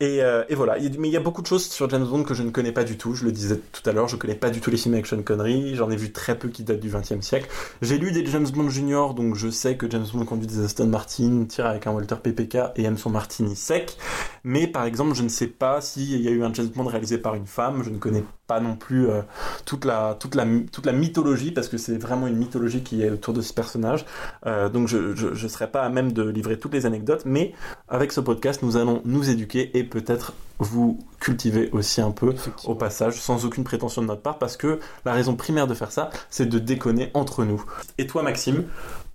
et, 0.00 0.22
euh, 0.22 0.44
et 0.48 0.54
voilà. 0.54 0.76
Mais 0.98 1.08
il 1.08 1.12
y 1.12 1.16
a 1.16 1.20
beaucoup 1.20 1.42
de 1.42 1.46
choses 1.46 1.68
sur 1.68 1.88
James 1.88 2.04
Bond 2.04 2.24
que 2.24 2.34
je 2.34 2.42
ne 2.42 2.50
connais 2.50 2.72
pas 2.72 2.84
du 2.84 2.96
tout. 2.96 3.14
Je 3.14 3.24
le 3.24 3.32
disais 3.32 3.60
tout 3.72 3.88
à 3.88 3.92
l'heure. 3.92 4.08
Je 4.08 4.16
connais 4.16 4.34
pas 4.34 4.50
du 4.50 4.60
tout 4.60 4.70
les 4.70 4.76
films 4.76 4.94
avec 4.94 5.06
Sean 5.06 5.22
Connery. 5.22 5.76
J'en 5.76 5.90
ai 5.90 5.96
vu 5.96 6.12
très 6.12 6.36
peu 6.36 6.48
qui 6.48 6.64
datent 6.64 6.80
du 6.80 6.90
XXe 6.90 7.20
siècle. 7.20 7.48
J'ai 7.80 7.98
lu 7.98 8.10
des 8.10 8.26
James 8.26 8.48
Bond 8.48 8.68
Junior, 8.68 9.14
donc 9.14 9.36
je 9.36 9.48
sais 9.48 9.76
que 9.76 9.88
James 9.88 10.06
Bond 10.12 10.24
conduit 10.24 10.48
des 10.48 10.64
Aston 10.64 10.88
Martin, 10.88 11.44
tire 11.48 11.66
avec 11.66 11.86
un 11.86 11.92
Walter 11.92 12.16
PPK 12.22 12.58
et 12.76 12.84
aime 12.84 12.98
son 12.98 13.10
martini 13.10 13.54
sec. 13.54 13.96
Mais 14.42 14.66
par 14.66 14.84
exemple, 14.84 15.14
je 15.14 15.22
ne 15.22 15.28
sais 15.28 15.48
pas 15.48 15.80
s'il 15.80 16.20
y 16.20 16.28
a 16.28 16.30
eu 16.30 16.42
un 16.42 16.52
James 16.52 16.70
Bond 16.74 16.84
réalisé 16.84 17.18
par 17.18 17.34
une 17.34 17.46
femme. 17.46 17.82
Je 17.84 17.90
ne 17.90 17.98
connais 17.98 18.24
pas 18.46 18.60
non 18.60 18.76
plus 18.76 19.08
euh, 19.08 19.22
toute 19.64 19.84
la 19.84 20.16
toute 20.18 20.36
la 20.36 20.46
toute 20.70 20.86
la 20.86 20.92
mythologie 20.92 21.50
parce 21.50 21.68
que 21.68 21.78
c'est 21.78 21.98
vraiment 21.98 22.28
une 22.28 22.36
mythologie 22.36 22.82
qui 22.82 23.02
est 23.02 23.10
autour 23.10 23.34
de 23.34 23.40
ce 23.40 23.52
personnage. 23.52 24.06
Donc 24.72 24.86
je 24.88 25.14
je 25.36 25.48
serai 25.48 25.70
pas 25.70 25.82
à 25.82 25.88
même 25.88 26.12
de 26.12 26.22
livrer 26.22 26.58
toutes 26.58 26.72
les 26.74 26.86
anecdotes, 26.86 27.22
mais 27.24 27.52
avec 27.88 28.12
ce 28.12 28.20
podcast, 28.20 28.62
nous 28.62 28.76
allons 28.76 29.02
nous 29.04 29.30
éduquer 29.30 29.76
et 29.76 29.84
peut-être 29.84 30.32
vous 30.58 30.98
cultiver 31.20 31.70
aussi 31.72 32.00
un 32.00 32.10
peu 32.10 32.34
au 32.64 32.74
passage, 32.74 33.20
sans 33.20 33.44
aucune 33.44 33.64
prétention 33.64 34.02
de 34.02 34.06
notre 34.06 34.22
part, 34.22 34.38
parce 34.38 34.56
que 34.56 34.80
la 35.04 35.12
raison 35.12 35.36
primaire 35.36 35.66
de 35.66 35.74
faire 35.74 35.92
ça, 35.92 36.10
c'est 36.30 36.46
de 36.46 36.58
déconner 36.58 37.10
entre 37.14 37.44
nous. 37.44 37.62
Et 37.98 38.06
toi, 38.06 38.22
Maxime, 38.22 38.64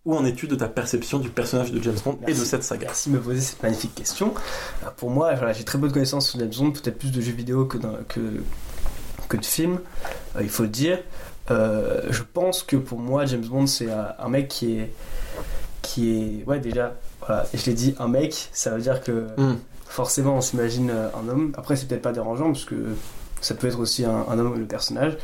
où 0.05 0.15
en 0.15 0.25
es-tu 0.25 0.47
de 0.47 0.55
ta 0.55 0.67
perception 0.67 1.19
du 1.19 1.29
personnage 1.29 1.71
de 1.71 1.81
James 1.81 1.97
Bond 2.03 2.17
et 2.27 2.33
de 2.33 2.37
cette 2.37 2.63
saga 2.63 2.87
Merci 2.87 3.09
de 3.09 3.15
me 3.15 3.21
poser 3.21 3.41
cette 3.41 3.61
magnifique 3.61 3.93
question. 3.93 4.33
Euh, 4.83 4.87
Pour 4.97 5.11
moi, 5.11 5.33
voilà, 5.35 5.53
j'ai 5.53 5.63
très 5.63 5.79
peu 5.79 5.87
de 5.87 5.93
connaissances 5.93 6.29
sur 6.29 6.39
James 6.39 6.51
Bond, 6.57 6.71
peut-être 6.71 6.97
plus 6.97 7.11
de 7.11 7.21
jeux 7.21 7.33
vidéo 7.33 7.65
que, 7.65 7.77
que, 8.07 8.19
que 9.29 9.37
de 9.37 9.45
films, 9.45 9.79
euh, 10.35 10.41
il 10.41 10.49
faut 10.49 10.63
le 10.63 10.69
dire. 10.69 10.99
Euh, 11.51 12.01
je 12.09 12.23
pense 12.23 12.63
que 12.63 12.75
pour 12.77 12.99
moi, 12.99 13.25
James 13.25 13.45
Bond, 13.45 13.67
c'est 13.67 13.89
un 13.91 14.29
mec 14.29 14.47
qui 14.47 14.77
est. 14.77 14.93
qui 15.81 16.11
est. 16.11 16.43
Ouais, 16.47 16.59
déjà, 16.59 16.93
voilà, 17.25 17.45
je 17.53 17.65
l'ai 17.65 17.73
dit, 17.73 17.95
un 17.99 18.07
mec, 18.07 18.49
ça 18.53 18.71
veut 18.71 18.81
dire 18.81 19.01
que 19.01 19.27
Hmm. 19.37 19.55
forcément 19.85 20.35
on 20.37 20.41
s'imagine 20.41 20.89
euh, 20.89 21.07
un 21.21 21.27
homme. 21.29 21.51
Après, 21.57 21.75
c'est 21.75 21.87
peut-être 21.87 22.01
pas 22.01 22.11
dérangeant 22.13 22.47
parce 22.53 22.65
que 22.65 22.75
ça 23.41 23.55
peut 23.55 23.67
être 23.67 23.79
aussi 23.79 24.05
un, 24.05 24.25
un 24.29 24.39
homme, 24.39 24.57
le 24.59 24.65
personnage. 24.65 25.17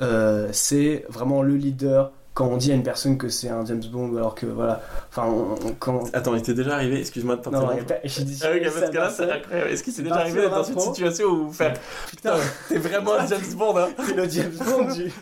Euh, 0.00 0.48
c'est 0.52 1.04
vraiment 1.08 1.42
le 1.42 1.56
leader 1.56 2.12
quand 2.40 2.46
on 2.46 2.56
dit 2.56 2.72
à 2.72 2.74
une 2.74 2.82
personne 2.82 3.18
que 3.18 3.28
c'est 3.28 3.50
un 3.50 3.66
James 3.66 3.82
Bond, 3.92 4.16
alors 4.16 4.34
que 4.34 4.46
voilà, 4.46 4.80
enfin, 5.10 5.24
on- 5.28 5.66
on- 5.68 5.72
quand. 5.78 6.04
Attends, 6.14 6.34
il 6.34 6.40
t'est 6.40 6.54
déjà 6.54 6.74
arrivé, 6.76 6.98
excuse-moi 6.98 7.36
de 7.36 7.40
Non, 7.40 7.44
t'interrompre. 7.50 7.74
non, 7.74 7.96
j'ai 8.04 8.24
dit. 8.24 8.40
Ah 8.42 8.46
oui, 8.54 8.60
parce 8.64 8.90
que 8.90 8.96
là, 8.96 9.10
c'est 9.10 9.30
incroyable. 9.30 9.70
Est-ce 9.70 9.82
qu'il 9.82 9.92
s'est 9.92 10.02
déjà 10.02 10.14
arrivé 10.16 10.48
dans 10.48 10.62
une 10.64 10.80
situation 10.80 11.26
où 11.26 11.46
vous 11.48 11.52
faites 11.52 11.78
Putain, 12.08 12.32
t'es 12.68 12.78
vraiment 12.78 13.12
un 13.14 13.26
James 13.26 13.40
Bond, 13.56 13.76
hein 13.76 13.88
T'es 14.06 14.14
le 14.14 14.26
James 14.30 14.52
Bond 14.58 14.94
du. 14.94 15.12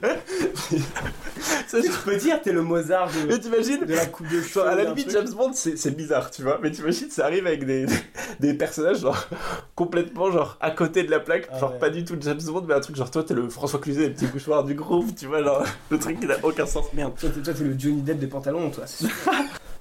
Ça, 1.69 1.81
Tu 1.83 1.91
peux 2.05 2.17
dire, 2.17 2.41
t'es 2.41 2.53
le 2.53 2.63
Mozart 2.63 3.09
de, 3.09 3.29
Mais 3.29 3.39
t'imagines 3.39 3.85
de 3.85 3.95
la 3.95 4.07
coupe 4.07 4.29
de 4.29 4.41
cheveux. 4.41 4.67
À 4.67 4.75
la 4.75 4.85
limite. 4.85 5.11
James 5.11 5.29
Bond, 5.37 5.51
c'est 5.53 5.77
c'est 5.77 5.91
bizarre, 5.91 6.31
tu 6.31 6.43
vois. 6.43 6.59
Mais 6.63 6.71
t'imagines, 6.71 7.11
ça 7.11 7.25
arrive 7.27 7.47
avec 7.47 7.65
des, 7.65 7.87
des 8.41 8.55
personnages, 8.55 9.01
genre, 9.01 9.29
complètement, 9.75 10.31
genre, 10.31 10.57
à 10.61 10.71
côté 10.71 11.03
de 11.03 11.11
la 11.11 11.21
plaque. 11.21 11.49
Ah 11.53 11.59
genre, 11.59 11.73
ouais. 11.73 11.79
pas 11.79 11.91
du 11.91 12.05
tout 12.05 12.17
James 12.21 12.41
Bond, 12.47 12.65
mais 12.67 12.75
un 12.75 12.81
truc, 12.81 12.97
genre, 12.97 13.11
toi, 13.11 13.23
t'es 13.23 13.35
le 13.35 13.49
François 13.49 13.81
Cluzet, 13.81 14.03
les 14.03 14.11
petits 14.11 14.27
bouchoirs 14.27 14.65
du 14.65 14.75
groupe, 14.75 15.15
tu 15.15 15.27
vois, 15.27 15.43
genre, 15.43 15.63
le 15.91 15.99
truc 15.99 16.21
qui 16.21 16.27
n'a 16.27 16.37
aucun 16.43 16.67
sens. 16.67 16.87
Merde. 16.95 17.08
Toi, 17.19 17.31
t'es, 17.35 17.41
toi, 17.41 17.55
t'es 17.55 17.65
le 17.65 17.79
Johnny 17.79 18.03
Depp 18.03 18.19
des 18.19 18.27
pantalons, 18.27 18.71
toi. 18.71 18.85
c'est 18.87 19.07
sûr. 19.07 19.11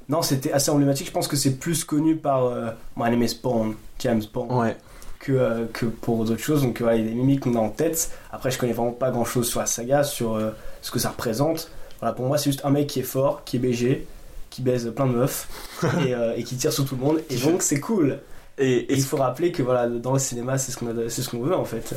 non, 0.10 0.22
c'était 0.22 0.51
assez 0.51 0.69
emblématique. 0.72 1.07
Je 1.07 1.12
pense 1.12 1.27
que 1.27 1.36
c'est 1.36 1.55
plus 1.55 1.84
connu 1.84 2.15
par 2.15 2.46
euh, 2.46 2.69
My 2.96 3.10
Name 3.10 3.24
is 3.24 3.39
Bond, 3.41 3.75
James 4.00 4.24
Bond, 4.34 4.60
Ouais. 4.62 4.75
que, 5.19 5.31
euh, 5.34 5.65
que 5.74 5.86
pour 5.86 6.24
d'autres 6.25 6.41
choses. 6.41 6.62
Donc, 6.63 6.79
voilà, 6.81 6.98
il 6.98 7.03
y 7.03 7.07
a 7.07 7.10
des 7.10 7.15
mimiques 7.15 7.41
qu'on 7.41 7.55
a 7.55 7.60
en 7.60 7.69
tête. 7.69 8.12
Après, 8.31 8.51
je 8.51 8.57
connais 8.57 8.74
vraiment 8.74 8.91
pas 8.91 9.12
grand 9.12 9.25
chose 9.25 9.48
sur 9.48 9.60
la 9.60 9.65
saga, 9.65 10.03
sur 10.03 10.36
euh, 10.36 10.51
ce 10.81 10.91
que 10.91 11.00
ça 11.00 11.10
représente. 11.10 11.69
Voilà, 12.00 12.13
pour 12.13 12.25
moi, 12.27 12.38
c'est 12.38 12.51
juste 12.51 12.63
un 12.63 12.69
mec 12.69 12.88
qui 12.88 13.00
est 13.00 13.03
fort, 13.03 13.43
qui 13.43 13.57
est 13.57 13.60
BG, 13.60 14.05
qui 14.50 14.62
baise 14.62 14.91
plein 14.96 15.07
de 15.07 15.13
meufs 15.13 15.48
et, 16.05 16.13
euh, 16.13 16.34
et 16.36 16.43
qui 16.43 16.55
tire 16.55 16.72
sur 16.72 16.86
tout 16.86 16.96
le 16.96 17.01
monde. 17.01 17.22
Et 17.29 17.36
donc, 17.38 17.62
c'est 17.63 17.79
cool. 17.79 18.19
Et, 18.60 18.91
il 18.93 19.03
faut 19.03 19.17
rappeler 19.17 19.51
que 19.51 19.62
voilà, 19.62 19.88
dans 19.88 20.13
le 20.13 20.19
cinéma, 20.19 20.57
c'est 20.57 20.72
ce 20.72 20.77
qu'on 20.77 20.88
a- 20.88 21.10
c'est 21.10 21.22
ce 21.22 21.29
qu'on 21.29 21.41
veut 21.41 21.55
en 21.55 21.65
fait. 21.65 21.93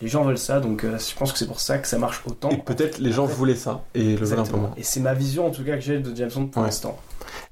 Les 0.00 0.08
gens 0.08 0.24
veulent 0.24 0.38
ça, 0.38 0.60
donc 0.60 0.84
euh, 0.84 0.98
je 0.98 1.14
pense 1.14 1.32
que 1.32 1.38
c'est 1.38 1.46
pour 1.46 1.60
ça 1.60 1.76
que 1.78 1.86
ça 1.86 1.98
marche 1.98 2.22
autant. 2.26 2.48
et 2.50 2.56
peut-être 2.56 2.98
les 2.98 3.12
gens 3.12 3.26
voulaient 3.26 3.54
ça, 3.54 3.84
et 3.94 4.16
le 4.16 4.16
veulent 4.16 4.16
un 4.16 4.16
peu 4.18 4.24
Exactement. 4.40 4.58
moins. 4.62 4.74
Et 4.78 4.82
c'est 4.82 5.00
ma 5.00 5.12
vision 5.14 5.46
en 5.46 5.50
tout 5.50 5.62
cas 5.64 5.74
que 5.74 5.80
j'ai 5.82 5.98
de 5.98 6.16
James 6.16 6.30
Bond 6.34 6.46
pour 6.46 6.62
Ouais. 6.62 6.68
l'instant. 6.68 6.98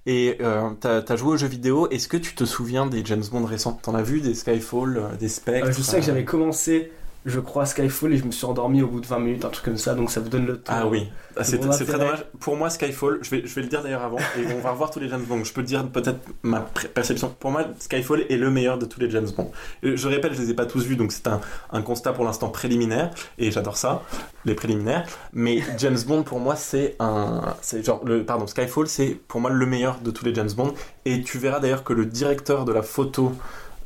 Et 0.06 0.38
euh, 0.40 0.70
t'as 0.80 1.02
as 1.06 1.16
joué 1.16 1.34
aux 1.34 1.36
jeux 1.36 1.46
vidéo, 1.48 1.88
est-ce 1.90 2.08
que 2.08 2.16
tu 2.16 2.34
te 2.34 2.44
souviens 2.44 2.86
des 2.86 3.04
James 3.04 3.22
Bond 3.30 3.44
récents? 3.44 3.78
T'en 3.82 3.94
as 3.94 4.02
vu 4.02 4.20
des 4.22 4.34
Skyfall, 4.34 4.96
euh, 4.96 5.16
des 5.20 5.28
Spectre? 5.28 5.68
Euh, 5.68 5.72
je 5.72 5.82
sais 5.82 6.00
que 6.00 6.06
j'avais 6.06 6.24
commencé, 6.24 6.90
je 7.26 7.40
crois, 7.40 7.66
Skyfall 7.66 8.14
et 8.14 8.16
je 8.16 8.24
me 8.24 8.30
suis 8.30 8.46
endormi 8.46 8.80
au 8.82 8.86
bout 8.86 9.00
de 9.00 9.06
20 9.06 9.18
minutes, 9.18 9.44
un 9.44 9.48
truc 9.50 9.64
comme 9.64 9.76
ça, 9.76 9.94
donc 9.94 10.10
ça 10.10 10.20
vous 10.20 10.28
donne 10.28 10.46
le 10.46 10.56
temps. 10.58 10.72
Ah 10.74 10.86
oui, 10.86 11.08
Ah, 11.36 11.44
c'est 11.44 11.58
très 11.58 11.98
dommage. 11.98 12.24
Pour 12.40 12.56
moi, 12.56 12.70
Skyfall, 12.70 13.18
je 13.22 13.30
vais, 13.30 13.42
je 13.44 13.54
vais 13.54 13.62
le 13.62 13.68
dire 13.68 13.82
d'ailleurs 13.82 14.02
avant, 14.02 14.18
et 14.18 14.52
on 14.56 14.60
va 14.60 14.70
revoir 14.70 14.90
tous 14.90 15.00
les 15.00 15.08
James 15.08 15.24
Bond. 15.28 15.44
Je 15.44 15.52
peux 15.52 15.62
te 15.62 15.66
dire 15.66 15.86
peut-être 15.88 16.20
ma 16.42 16.60
perception. 16.60 17.34
Pour 17.38 17.50
moi, 17.50 17.64
Skyfall 17.78 18.24
est 18.30 18.36
le 18.36 18.50
meilleur 18.50 18.78
de 18.78 18.86
tous 18.86 19.00
les 19.00 19.10
James 19.10 19.28
Bond. 19.36 19.50
Euh, 19.84 19.96
Je 19.96 20.08
répète, 20.08 20.32
je 20.34 20.40
les 20.42 20.50
ai 20.50 20.54
pas 20.54 20.64
tous 20.66 20.84
vus, 20.84 20.96
donc 20.96 21.12
c'est 21.12 21.26
un, 21.26 21.40
un 21.72 21.82
constat 21.82 22.12
pour 22.12 22.24
l'instant 22.24 22.48
préliminaire, 22.48 23.10
et 23.36 23.50
j'adore 23.50 23.76
ça, 23.76 24.02
les 24.44 24.54
préliminaires. 24.54 25.04
Mais 25.32 25.62
James 25.78 25.98
Bond, 26.06 26.22
pour 26.22 26.40
moi, 26.40 26.56
c'est 26.56 26.96
un, 27.00 27.54
genre 27.82 28.00
le, 28.04 28.24
pardon, 28.24 28.46
Skyfall, 28.46 28.88
c'est 28.88 29.18
pour 29.28 29.40
moi 29.40 29.50
le 29.50 29.66
meilleur 29.66 29.98
de 30.00 30.10
tous 30.10 30.24
les 30.24 30.34
James 30.34 30.50
Bond. 30.56 30.72
Et 31.04 31.22
tu 31.22 31.38
verras 31.38 31.60
d'ailleurs 31.60 31.84
que 31.84 31.92
le 31.92 32.06
directeur 32.06 32.64
de 32.64 32.72
la 32.72 32.82
photo 32.82 33.32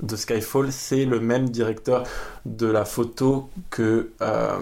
de 0.02 0.16
Skyfall, 0.16 0.73
c'est 0.73 1.04
le 1.04 1.21
même 1.21 1.49
directeur 1.49 2.04
de 2.44 2.66
la 2.66 2.85
photo 2.85 3.49
que 3.71 4.11
euh, 4.21 4.59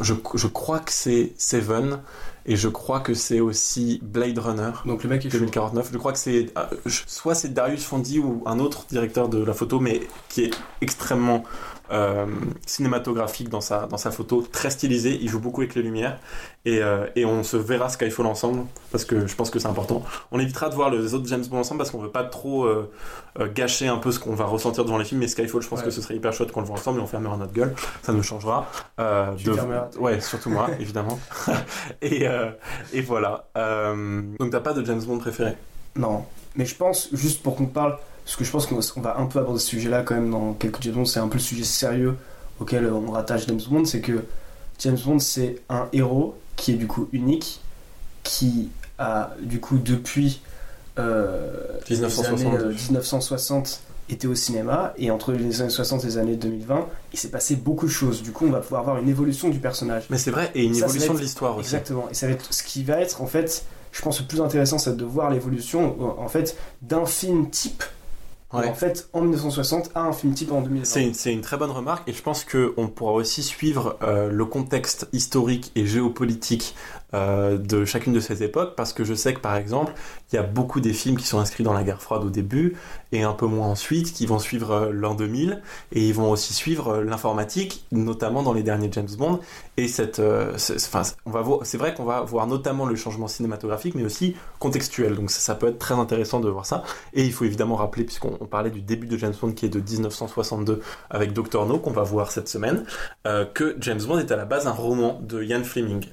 je, 0.00 0.14
je 0.34 0.46
crois 0.46 0.80
que 0.80 0.92
c'est 0.92 1.32
Seven 1.36 2.00
et 2.46 2.56
je 2.56 2.68
crois 2.68 3.00
que 3.00 3.12
c'est 3.12 3.40
aussi 3.40 4.00
Blade 4.02 4.38
Runner 4.38 4.70
Donc 4.86 5.02
le 5.02 5.10
mec 5.10 5.24
est 5.26 5.30
chaud. 5.30 5.38
2049. 5.38 5.90
Je 5.92 5.98
crois 5.98 6.12
que 6.12 6.18
c'est 6.18 6.46
euh, 6.56 6.64
soit 6.86 7.34
c'est 7.34 7.52
Darius 7.52 7.84
Fondy 7.84 8.18
ou 8.18 8.42
un 8.46 8.58
autre 8.58 8.86
directeur 8.88 9.28
de 9.28 9.44
la 9.44 9.52
photo, 9.52 9.78
mais 9.80 10.00
qui 10.30 10.44
est 10.44 10.50
extrêmement 10.80 11.44
euh, 11.90 12.26
cinématographique 12.66 13.48
dans 13.48 13.60
sa, 13.60 13.86
dans 13.86 13.96
sa 13.96 14.10
photo, 14.10 14.46
très 14.50 14.70
stylisé. 14.70 15.18
Il 15.20 15.28
joue 15.28 15.40
beaucoup 15.40 15.60
avec 15.62 15.74
les 15.74 15.82
lumières 15.82 16.18
et, 16.64 16.78
euh, 16.82 17.06
et 17.16 17.24
on 17.24 17.42
se 17.42 17.56
verra 17.56 17.88
Skyfall 17.88 18.26
ensemble 18.26 18.64
parce 18.92 19.04
que 19.04 19.26
je 19.26 19.34
pense 19.34 19.50
que 19.50 19.58
c'est 19.58 19.68
important. 19.68 20.02
On 20.32 20.38
évitera 20.38 20.68
de 20.68 20.74
voir 20.74 20.90
les 20.90 21.14
autres 21.14 21.26
James 21.28 21.44
Bond 21.46 21.58
ensemble 21.60 21.78
parce 21.78 21.90
qu'on 21.90 21.98
veut 22.00 22.10
pas 22.10 22.24
trop 22.24 22.64
euh, 22.64 22.90
gâcher 23.54 23.88
un 23.88 23.96
peu 23.98 24.12
ce 24.12 24.18
qu'on 24.18 24.34
va 24.34 24.44
ressentir 24.44 24.84
devant 24.84 24.98
les 24.98 25.04
films. 25.04 25.20
Mais 25.20 25.28
Skyfall, 25.28 25.62
je 25.62 25.68
pense 25.68 25.78
Ouais. 25.80 25.84
que 25.86 25.90
ce 25.90 26.00
serait 26.02 26.16
hyper 26.16 26.32
chouette 26.32 26.52
qu'on 26.52 26.60
le 26.60 26.66
voit 26.66 26.76
ensemble 26.76 26.98
et 27.00 27.02
on 27.02 27.06
fermera 27.06 27.36
notre 27.36 27.52
gueule. 27.52 27.74
Ça 28.02 28.12
nous 28.12 28.22
changera. 28.22 28.66
Fermeras. 28.96 29.88
Ouais, 29.98 30.20
surtout 30.20 30.50
moi, 30.50 30.68
évidemment. 30.80 31.18
et, 32.02 32.26
et 32.92 33.00
voilà. 33.00 33.46
Donc 33.54 34.50
t'as 34.50 34.60
pas 34.60 34.72
de 34.72 34.84
James 34.84 35.02
Bond 35.02 35.18
préféré? 35.18 35.52
Non, 35.96 36.24
mais 36.54 36.64
je 36.66 36.74
pense, 36.76 37.08
juste 37.12 37.42
pour 37.42 37.56
qu'on 37.56 37.66
parle, 37.66 37.96
parce 38.28 38.36
que 38.36 38.44
je 38.44 38.50
pense 38.50 38.66
qu'on 38.66 38.80
on 38.96 39.00
va 39.00 39.18
un 39.18 39.24
peu 39.24 39.38
aborder 39.38 39.58
ce 39.58 39.68
sujet-là 39.68 40.02
quand 40.02 40.14
même 40.14 40.30
dans 40.30 40.52
quelques 40.52 40.86
Bond, 40.90 41.06
c'est 41.06 41.18
un 41.18 41.28
peu 41.28 41.38
le 41.38 41.42
sujet 41.42 41.64
sérieux 41.64 42.14
auquel 42.60 42.86
on 42.92 43.10
rattache 43.10 43.46
James 43.46 43.60
Bond, 43.70 43.86
c'est 43.86 44.02
que 44.02 44.22
James 44.80 44.98
Bond 45.02 45.18
c'est 45.18 45.62
un 45.70 45.88
héros 45.94 46.36
qui 46.54 46.72
est 46.72 46.74
du 46.74 46.86
coup 46.86 47.08
unique, 47.12 47.62
qui 48.24 48.68
a 48.98 49.30
du 49.40 49.60
coup 49.60 49.78
depuis 49.78 50.42
euh, 50.98 51.48
les 51.88 51.96
1960. 51.96 52.46
années 52.46 52.64
euh, 52.64 52.68
1960 52.68 53.80
été 54.10 54.26
au 54.26 54.34
cinéma, 54.34 54.92
et 54.98 55.10
entre 55.10 55.32
les 55.32 55.62
années 55.62 55.70
60 55.70 56.04
et 56.04 56.06
les 56.08 56.18
années 56.18 56.36
2020, 56.36 56.86
il 57.14 57.18
s'est 57.18 57.30
passé 57.30 57.56
beaucoup 57.56 57.86
de 57.86 57.90
choses. 57.90 58.22
Du 58.22 58.32
coup, 58.32 58.44
on 58.46 58.50
va 58.50 58.60
pouvoir 58.60 58.82
avoir 58.82 58.98
une 58.98 59.08
évolution 59.08 59.48
du 59.48 59.58
personnage. 59.58 60.04
Mais 60.10 60.18
c'est 60.18 60.30
vrai, 60.30 60.50
et 60.54 60.64
une 60.64 60.74
Ça, 60.74 60.80
ça 60.80 60.86
évolution 60.88 61.14
de 61.14 61.20
l'histoire 61.20 61.56
aussi. 61.56 61.74
Exactement. 61.74 62.10
Et 62.10 62.14
ça 62.14 62.26
va 62.26 62.34
être 62.34 62.52
ce 62.52 62.62
qui 62.62 62.84
va 62.84 63.00
être 63.00 63.22
en 63.22 63.26
fait, 63.26 63.64
je 63.92 64.02
pense 64.02 64.20
le 64.20 64.26
plus 64.26 64.42
intéressant, 64.42 64.76
c'est 64.76 64.94
de 64.94 65.04
voir 65.06 65.30
l'évolution 65.30 66.20
en 66.20 66.28
fait 66.28 66.58
d'un 66.82 67.06
film 67.06 67.48
type. 67.48 67.82
Ouais. 68.52 68.66
En 68.66 68.74
fait, 68.74 69.10
en 69.12 69.20
1960 69.20 69.90
à 69.94 70.00
un 70.00 70.12
film 70.12 70.32
type 70.32 70.52
en 70.52 70.62
2020. 70.62 70.84
C'est 70.84 71.04
une, 71.04 71.12
c'est 71.12 71.32
une 71.32 71.42
très 71.42 71.58
bonne 71.58 71.70
remarque 71.70 72.08
et 72.08 72.14
je 72.14 72.22
pense 72.22 72.44
qu'on 72.44 72.88
pourra 72.88 73.12
aussi 73.12 73.42
suivre 73.42 73.98
euh, 74.02 74.30
le 74.30 74.44
contexte 74.46 75.06
historique 75.12 75.70
et 75.74 75.86
géopolitique 75.86 76.74
euh, 77.14 77.56
de 77.56 77.84
chacune 77.86 78.12
de 78.12 78.20
ces 78.20 78.42
époques 78.42 78.74
parce 78.76 78.92
que 78.92 79.02
je 79.02 79.14
sais 79.14 79.32
que 79.32 79.40
par 79.40 79.56
exemple 79.56 79.94
il 80.30 80.36
y 80.36 80.38
a 80.38 80.42
beaucoup 80.42 80.80
des 80.80 80.92
films 80.92 81.16
qui 81.16 81.26
sont 81.26 81.38
inscrits 81.38 81.64
dans 81.64 81.72
la 81.72 81.82
guerre 81.82 82.02
froide 82.02 82.22
au 82.22 82.28
début 82.28 82.76
et 83.12 83.22
un 83.22 83.32
peu 83.32 83.46
moins 83.46 83.68
ensuite 83.68 84.12
qui 84.12 84.26
vont 84.26 84.38
suivre 84.38 84.72
euh, 84.72 84.90
l'an 84.92 85.14
2000 85.14 85.62
et 85.92 86.06
ils 86.06 86.12
vont 86.12 86.30
aussi 86.30 86.52
suivre 86.52 86.88
euh, 86.96 87.04
l'informatique 87.04 87.86
notamment 87.92 88.42
dans 88.42 88.52
les 88.52 88.62
derniers 88.62 88.90
James 88.92 89.08
Bond. 89.16 89.40
Et 89.78 89.88
cette 89.88 90.20
c'est- 90.56 90.76
enfin 90.86 91.02
vrai 91.78 91.94
qu'on 91.94 92.04
va 92.04 92.20
voir 92.22 92.46
notamment 92.46 92.84
le 92.84 92.96
changement 92.96 93.28
cinématographique 93.28 93.94
mais 93.94 94.04
aussi 94.04 94.34
contextuel. 94.58 95.14
Donc 95.14 95.30
ça, 95.30 95.54
peut 95.54 95.68
être 95.68 95.78
très 95.78 95.94
intéressant 95.94 96.40
de 96.40 96.48
voir 96.50 96.66
ça. 96.66 96.82
Et 97.14 97.24
il 97.24 97.32
faut 97.32 97.44
évidemment 97.44 97.76
rappeler 97.76 98.04
puisqu'on 98.04 98.36
on 98.40 98.46
parlait 98.46 98.70
du 98.70 98.82
début 98.82 99.06
de 99.06 99.16
James 99.16 99.34
Bond 99.40 99.52
qui 99.52 99.66
est 99.66 99.68
de 99.70 99.80
1962 99.80 100.80
avec 101.10 101.32
Dr 101.32 101.64
No 101.66 101.78
qu'on 101.78 101.92
va 101.92 102.02
voir 102.02 102.32
cette 102.32 102.48
semaine 102.48 102.84
que 103.54 103.76
James 103.80 104.02
Bond 104.02 104.18
est 104.18 104.32
à 104.32 104.36
la 104.36 104.44
base 104.44 104.66
un 104.66 104.72
roman 104.72 105.20
de 105.22 105.42
Ian 105.42 105.62
Fleming. 105.62 106.04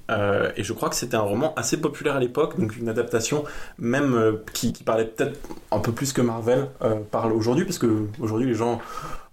Et 0.56 0.64
je 0.64 0.74
crois 0.74 0.85
que 0.90 0.96
c'était 0.96 1.16
un 1.18 1.22
roman 1.22 1.54
assez 1.56 1.78
populaire 1.78 2.16
à 2.16 2.20
l'époque 2.20 2.60
donc 2.60 2.78
une 2.78 2.90
adaptation 2.90 3.44
même 3.80 4.14
euh, 4.14 4.34
qui, 4.54 4.74
qui 4.74 4.84
parlait 4.84 5.06
peut-être 5.06 5.40
un 5.72 5.80
peu 5.80 5.92
plus 5.92 6.14
que 6.14 6.22
Marvel 6.22 6.68
euh, 6.82 6.96
parle 7.12 7.34
aujourd'hui 7.34 7.66
parce 7.66 7.78
que 7.78 8.08
aujourd'hui 8.20 8.48
les 8.48 8.54
gens 8.56 8.80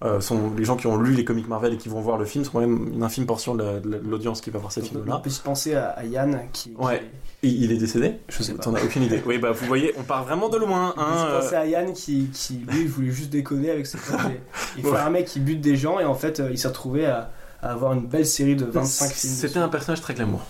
euh, 0.05 0.21
sont 0.21 0.53
les 0.57 0.65
gens 0.65 0.77
qui 0.77 0.87
ont 0.87 0.97
lu 0.97 1.13
les 1.13 1.25
comics 1.25 1.49
Marvel 1.49 1.75
et 1.75 1.77
qui 1.77 1.89
vont 1.89 2.01
voir 2.01 2.19
le 2.19 2.25
film 2.25 2.45
sont 2.45 2.53
quand 2.53 2.61
même 2.61 2.91
une 2.95 3.03
infime 3.03 3.27
portion 3.27 3.55
de 3.55 3.63
la- 3.63 3.81
de 3.81 4.01
l'audience 4.09 4.41
qui 4.41 4.51
va 4.51 4.59
voir 4.59 4.73
ces 4.73 4.81
Donc, 4.81 4.91
films 4.91 5.05
on 5.13 5.21
peut 5.21 5.31
se 5.31 5.41
penser 5.41 5.75
à, 5.75 5.91
à 5.91 6.05
Yann 6.05 6.41
qui. 6.53 6.71
qui- 6.71 6.77
Ouais. 6.77 7.03
il 7.43 7.71
est 7.73 7.77
décédé 7.77 8.15
Je 8.29 8.43
sais 8.43 8.55
pas. 8.55 8.63
T'en 8.63 8.75
as 8.75 8.83
aucune 8.83 9.03
idée. 9.05 9.23
Oui, 9.27 9.39
bah 9.39 9.51
vous 9.53 9.67
voyez, 9.67 9.93
on 9.99 10.03
part 10.03 10.25
vraiment 10.25 10.49
de 10.49 10.57
loin. 10.59 10.95
On 10.97 11.01
Hein, 11.01 11.07
peut 11.13 11.19
se 11.19 11.25
euh, 11.25 11.41
penser 11.41 11.55
à 11.57 11.67
Yann 11.67 11.93
qui, 11.93 12.29
qui 12.33 12.65
lui 12.69 12.87
voulait 12.87 13.11
juste 13.11 13.31
déconner 13.31 13.71
avec 13.71 13.87
ses 13.87 13.99
projets. 13.99 14.41
Il 14.77 14.83
fait 14.83 14.91
Ouais. 14.91 14.99
un 14.99 15.11
mec 15.11 15.27
qui 15.27 15.39
bute 15.41 15.61
des 15.61 15.77
gens 15.77 15.99
et 16.01 16.05
en 16.05 16.15
fait 16.15 16.43
il 16.51 16.59
s'est 16.59 16.69
retrouvé 16.69 17.07
à, 17.07 17.31
à 17.63 17.71
avoir 17.73 17.93
une 17.93 18.07
belle 18.07 18.27
série 18.27 18.57
de 18.57 18.65
25 18.65 19.11
films. 19.13 19.33
C'était 19.35 19.59
un 19.59 19.69
personnage 19.69 20.01
très 20.01 20.15
glamour. 20.15 20.41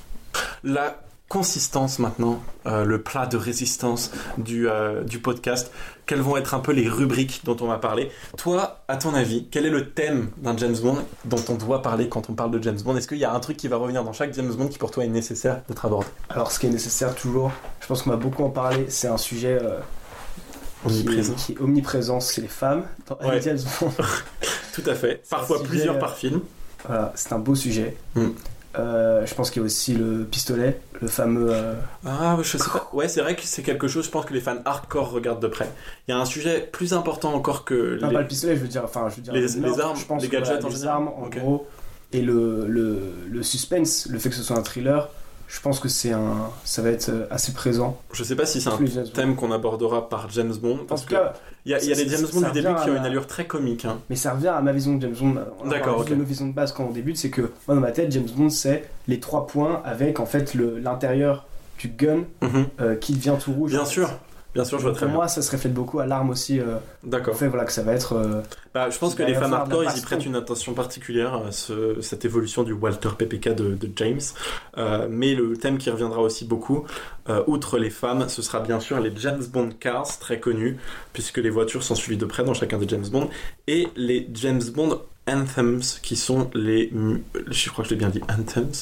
La 0.65 1.01
consistance 1.29 1.99
maintenant, 1.99 2.43
euh, 2.67 2.85
le 2.85 3.01
plat 3.01 3.25
de 3.25 3.39
résistance 3.39 4.11
du, 4.37 4.69
euh, 4.69 5.03
du 5.03 5.19
podcast, 5.19 5.73
quelles 6.05 6.21
vont 6.21 6.37
être 6.37 6.53
un 6.53 6.59
peu 6.61 6.73
les 6.73 6.87
rubriques 6.87 7.41
dont 7.45 7.57
on 7.63 7.69
va 7.69 7.79
parler. 7.79 8.11
Toi, 8.37 8.85
à 8.87 8.99
ton 8.99 9.15
avis, 9.15 9.49
quel 9.51 9.65
est 9.65 9.71
le 9.71 9.89
thème 9.93 10.31
d'un 10.37 10.55
James 10.59 10.77
Bond 10.77 10.99
dont 11.25 11.43
on 11.49 11.55
doit 11.55 11.81
parler 11.81 12.11
quand 12.11 12.29
on 12.29 12.35
parle 12.35 12.51
de 12.51 12.63
James 12.63 12.79
Bond? 12.85 12.97
Est-ce 12.99 13.09
qu'il 13.09 13.17
y 13.17 13.25
a 13.25 13.33
un 13.33 13.41
truc 13.41 13.57
qui 13.57 13.67
va 13.67 13.79
revenir 13.79 14.05
dans 14.05 14.13
chaque 14.13 14.35
James 14.35 14.53
Bond 14.53 14.69
qui 14.69 14.77
pour 14.77 14.91
toi 14.91 15.05
est 15.05 15.09
nécessaire 15.09 15.63
d'être 15.69 15.87
abordé? 15.87 16.07
Alors 16.29 16.53
ce 16.53 16.59
qui 16.59 16.67
est 16.67 16.71
nécessaire 16.71 17.15
toujours, 17.15 17.51
je 17.81 17.87
pense 17.87 18.03
qu'on 18.03 18.11
va 18.11 18.17
beaucoup 18.17 18.45
en 18.45 18.51
parler, 18.51 18.85
c'est 18.91 19.09
un 19.09 19.17
sujet 19.17 19.59
euh, 19.63 19.79
qui, 20.87 20.89
Omniprésent. 20.91 21.33
est, 21.33 21.37
qui 21.37 21.53
est 21.53 21.61
omniprésent, 21.61 22.21
c'est 22.21 22.43
les 22.43 22.49
femmes 22.49 22.85
dans 23.09 23.17
Ouais. 23.27 23.41
James 23.43 23.59
Bond. 23.81 23.91
Tout 24.75 24.83
à 24.85 24.95
fait. 24.95 25.23
Parfois 25.31 25.57
sujet, 25.59 25.69
plusieurs 25.71 25.99
par 25.99 26.15
film. 26.15 26.43
Voilà, 26.87 27.11
c'est 27.17 27.33
un 27.33 27.39
beau 27.39 27.55
sujet. 27.55 27.97
Mm. 28.17 28.29
Euh, 28.79 29.27
je 29.27 29.35
pense 29.35 29.51
qu'il 29.51 29.61
y 29.61 29.63
a 29.63 29.67
aussi 29.67 29.95
le 29.95 30.25
pistolet, 30.25 30.81
le 31.01 31.09
fameux. 31.09 31.49
euh, 31.51 31.75
Ah, 32.07 32.39
je 32.43 32.57
sais 32.57 32.71
pas. 32.71 32.89
Ouais, 32.95 33.07
c'est 33.07 33.21
vrai 33.21 33.37
que 33.37 33.43
c'est 33.45 33.63
quelque 33.63 33.87
chose, 33.87 34.07
je 34.07 34.11
pense 34.11 34.25
que 34.25 34.33
les 34.33 34.41
fans 34.41 34.57
hardcore 34.65 35.11
regardent 35.11 35.43
de 35.43 35.49
près. 35.49 35.69
Il 36.09 36.13
y 36.13 36.15
a 36.15 36.19
un 36.19 36.25
sujet 36.25 36.69
plus 36.73 36.95
important 36.95 37.35
encore 37.35 37.65
que 37.67 37.99
Non, 38.01 38.09
les- 38.09 38.15
pas 38.15 38.21
le 38.23 38.27
pistolet, 38.29 38.57
je 38.57 38.63
veux 38.63 38.69
dire. 38.69 38.83
Enfin, 38.85 39.09
je 39.11 39.17
veux 39.17 39.23
dire 39.23 39.35
Les- 39.35 39.81
armes, 39.81 39.97
je 39.97 40.07
pense 40.07 40.23
les 40.23 40.29
que, 40.29 40.33
gadgets 40.33 40.53
voilà, 40.61 40.65
en 40.65 40.69
les 40.71 40.75
général. 40.75 40.95
armes, 40.97 41.09
en 41.09 41.29
gros, 41.29 41.67
et 42.15 42.23
le, 42.23 42.67
le, 42.67 42.99
le 43.31 43.43
suspense, 43.43 44.07
le 44.11 44.19
fait 44.19 44.31
que 44.31 44.35
ce 44.35 44.43
soit 44.43 44.57
un 44.59 44.63
thriller, 44.63 45.09
je 45.55 45.61
pense 45.61 45.79
que 45.81 45.89
c'est 45.89 46.13
un, 46.13 46.49
ça 46.65 46.81
va 46.81 46.89
être 46.89 47.11
assez 47.31 47.53
présent. 47.53 48.01
Je 48.15 48.25
sais 48.25 48.35
pas 48.37 48.47
si 48.47 48.61
c'est 48.63 48.71
un 48.71 48.79
thème 49.13 49.37
qu'on 49.37 49.53
abordera 49.53 50.09
par 50.09 50.31
James 50.31 50.55
Bond. 50.61 50.81
Parce 50.89 51.05
que 51.05 51.15
il 51.67 51.73
y 51.73 51.75
a, 51.75 51.79
les 51.79 52.09
James 52.09 52.27
Bond 52.33 52.41
du 52.41 52.53
début 52.53 52.75
qui 52.83 52.89
ont 52.91 52.97
une 52.97 53.05
allure 53.05 53.27
très 53.27 53.47
comique. 53.47 53.85
hein. 53.85 53.99
mais 54.09 54.17
ça 54.17 54.33
revient 54.33 54.49
à 54.49 54.61
ma 54.63 54.73
vision 54.73 54.95
de 54.97 55.03
James 55.03 55.15
Bond. 55.35 55.41
On 55.63 55.69
D'accord, 55.69 55.97
parle 56.05 56.09
juste 56.27 56.41
ok. 56.41 56.49
de 56.49 56.53
base 56.55 56.73
quand 56.73 56.85
on 56.85 56.91
débute, 56.91 57.19
c'est 57.19 57.31
que 57.31 57.43
moi 57.69 57.75
dans 57.75 57.81
ma 57.83 57.93
tête, 57.93 58.11
James 58.11 58.27
Bond 58.35 58.49
c'est 58.51 58.89
les 59.09 59.21
trois 59.21 59.47
points 59.47 59.83
avec 59.85 60.21
en 60.21 60.27
fait 60.27 60.55
l'intérieur 60.55 61.47
du 61.79 61.89
gun 61.89 62.25
Mhm. 62.41 62.67
euh, 62.81 62.95
qui 62.97 63.13
devient 63.13 63.35
tout 63.39 63.53
rouge. 63.53 63.73
Bien 63.73 63.85
sûr, 63.85 64.11
bien 64.55 64.65
sûr, 64.65 64.79
je 64.79 64.85
vois 64.85 64.93
très 64.93 65.01
pour 65.01 65.09
bien. 65.09 65.17
moi, 65.17 65.29
ça 65.29 65.43
se 65.43 65.51
reflète 65.51 65.75
beaucoup 65.75 65.99
à 66.01 66.07
l'arme 66.07 66.31
aussi. 66.31 66.61
Euh, 66.61 66.77
D'accord. 67.05 67.35
en 67.35 67.37
fait, 67.37 67.49
voilà, 67.49 67.65
que 67.65 67.73
ça 67.73 67.83
va 67.83 67.93
être. 67.93 68.15
euh, 68.15 68.41
Bah, 68.75 68.89
je 68.89 68.99
pense 68.99 69.15
que 69.15 69.23
les 69.23 69.35
fans 69.35 69.53
hardcore, 69.53 69.85
ils 69.85 69.99
y 69.99 70.01
prêtent 70.03 70.25
une 70.25 70.35
attention 70.37 70.73
particulière 70.73 71.35
à 71.35 71.53
ce- 71.53 72.01
cette 72.01 72.25
évolution 72.25 72.63
du 72.63 72.73
Walter 72.73 73.11
PPK 73.19 73.51
de, 73.55 73.75
de 73.75 73.91
James. 73.97 74.21
Euh, 74.79 75.07
mais 75.11 75.35
le 75.35 75.57
thème 75.59 75.77
qui 75.77 75.91
reviendra 75.91 76.21
aussi 76.23 76.47
beaucoup, 76.47 76.85
euh, 77.29 77.43
outre 77.47 77.77
les 77.79 77.91
femmes, 77.91 78.29
ce 78.31 78.41
sera 78.41 78.61
bien 78.61 78.81
sûr 78.81 78.99
les 78.99 79.13
James 79.17 79.45
Bond 79.45 79.71
cars, 79.79 80.19
très 80.19 80.41
connus, 80.41 80.79
puisque 81.13 81.37
les 81.39 81.51
voitures 81.51 81.83
sont 81.83 81.95
suivies 81.95 82.17
de 82.17 82.25
près 82.25 82.45
dans 82.45 82.55
chacun 82.55 82.79
des 82.79 82.89
James 82.89 83.07
Bond, 83.11 83.29
et 83.67 83.89
les 83.95 84.27
James 84.33 84.63
Bond 84.75 85.03
anthems, 85.29 85.83
qui 86.03 86.17
sont 86.17 86.51
les, 86.53 86.91
je 87.49 87.71
crois 87.71 87.85
que 87.85 87.91
je 87.91 87.95
l'ai 87.95 87.99
bien 87.99 88.09
dit, 88.09 88.21
anthems, 88.29 88.73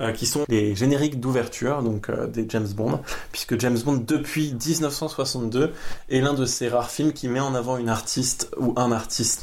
euh, 0.00 0.12
qui 0.12 0.24
sont 0.24 0.44
les 0.48 0.74
génériques 0.74 1.20
d'ouverture, 1.20 1.82
donc 1.82 2.08
euh, 2.08 2.26
des 2.26 2.46
James 2.48 2.68
Bond, 2.74 3.00
puisque 3.32 3.60
James 3.60 3.76
Bond, 3.84 4.02
depuis 4.06 4.54
1962, 4.54 5.72
est 6.08 6.20
l'un 6.20 6.32
de 6.32 6.46
ces 6.46 6.68
rares 6.68 6.90
films 6.90 7.12
qui 7.12 7.28
met 7.28 7.40
en 7.40 7.54
avant 7.54 7.76
une 7.76 7.90
artiste 7.90 8.50
ou 8.58 8.72
un 8.76 8.92
artiste 8.92 9.39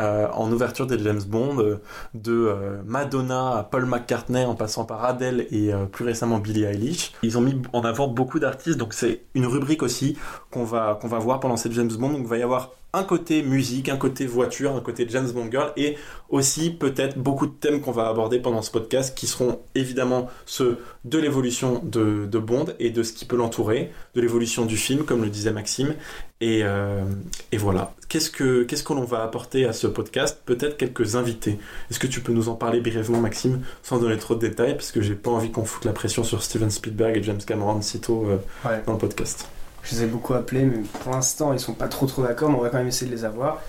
euh, 0.00 0.28
en 0.32 0.50
ouverture 0.50 0.86
des 0.86 0.98
James 0.98 1.20
Bond, 1.26 1.58
euh, 1.58 1.82
de 2.14 2.32
euh, 2.32 2.80
Madonna 2.86 3.58
à 3.58 3.62
Paul 3.64 3.84
McCartney 3.84 4.46
en 4.46 4.54
passant 4.54 4.84
par 4.84 5.04
Adele 5.04 5.46
et 5.50 5.72
plus 5.92 6.04
récemment 6.04 6.38
Billie 6.38 6.64
Eilish. 6.64 7.12
Ils 7.22 7.36
ont 7.36 7.42
mis 7.42 7.60
en 7.74 7.82
avant 7.82 8.08
beaucoup 8.08 8.38
d'artistes, 8.38 8.78
donc 8.78 8.94
c'est 8.94 9.22
une 9.34 9.46
rubrique 9.46 9.82
aussi 9.82 10.16
qu'on 10.50 10.64
va, 10.64 10.98
va 11.02 11.18
voir 11.18 11.40
pendant 11.40 11.56
cette 11.56 11.72
James 11.72 11.92
Bond. 11.92 12.10
Donc 12.10 12.22
il 12.22 12.28
va 12.28 12.38
y 12.38 12.42
avoir 12.42 12.70
un 12.92 13.04
côté 13.04 13.42
musique, 13.42 13.88
un 13.88 13.96
côté 13.96 14.26
voiture, 14.26 14.74
un 14.74 14.80
côté 14.80 15.06
James 15.08 15.30
Bond 15.30 15.48
Girl 15.50 15.72
et 15.76 15.96
aussi 16.28 16.70
peut-être 16.70 17.18
beaucoup 17.18 17.46
de 17.46 17.52
thèmes 17.52 17.80
qu'on 17.80 17.92
va 17.92 18.08
aborder 18.08 18.38
pendant 18.40 18.62
ce 18.62 18.70
podcast 18.70 19.16
qui 19.16 19.26
seront 19.26 19.60
évidemment 19.74 20.28
ceux 20.46 20.78
de 21.04 21.18
l'évolution 21.18 21.80
de, 21.84 22.26
de 22.26 22.38
Bond 22.38 22.66
et 22.78 22.90
de 22.90 23.02
ce 23.02 23.12
qui 23.12 23.24
peut 23.24 23.36
l'entourer, 23.36 23.92
de 24.14 24.20
l'évolution 24.20 24.66
du 24.66 24.76
film 24.76 25.04
comme 25.04 25.22
le 25.22 25.30
disait 25.30 25.52
Maxime 25.52 25.94
et, 26.40 26.60
euh, 26.64 27.04
et 27.52 27.58
voilà. 27.58 27.94
Qu'est-ce 28.08 28.30
que 28.30 28.62
qu'est-ce 28.64 28.82
va 28.92 29.22
apporter 29.22 29.66
à 29.66 29.72
ce 29.72 29.86
podcast? 29.86 30.40
Peut-être 30.44 30.76
quelques 30.76 31.14
invités. 31.14 31.58
Est-ce 31.90 31.98
que 32.00 32.06
tu 32.08 32.20
peux 32.20 32.32
nous 32.32 32.48
en 32.48 32.54
parler 32.54 32.80
brièvement, 32.80 33.20
Maxime, 33.20 33.60
sans 33.82 33.98
donner 33.98 34.16
trop 34.18 34.34
de 34.34 34.40
détails, 34.40 34.74
parce 34.74 34.90
que 34.90 35.00
j'ai 35.00 35.14
pas 35.14 35.30
envie 35.30 35.50
qu'on 35.52 35.64
foute 35.64 35.84
la 35.84 35.92
pression 35.92 36.24
sur 36.24 36.42
Steven 36.42 36.70
Spielberg 36.70 37.16
et 37.16 37.22
James 37.22 37.40
Cameron 37.46 37.82
sitôt 37.82 38.26
euh, 38.26 38.38
Ouais. 38.68 38.82
dans 38.86 38.92
le 38.94 38.98
podcast? 38.98 39.48
Je 39.82 39.94
les 39.94 40.02
ai 40.04 40.06
beaucoup 40.06 40.34
appelés, 40.34 40.64
mais 40.64 40.78
pour 41.02 41.12
l'instant, 41.12 41.52
ils 41.52 41.60
sont 41.60 41.72
pas 41.72 41.88
trop 41.88 42.06
trop 42.06 42.22
d'accord, 42.22 42.50
mais 42.50 42.56
on 42.56 42.62
va 42.62 42.68
quand 42.68 42.78
même 42.78 42.88
essayer 42.88 43.10
de 43.10 43.16
les 43.16 43.24
avoir. 43.24 43.60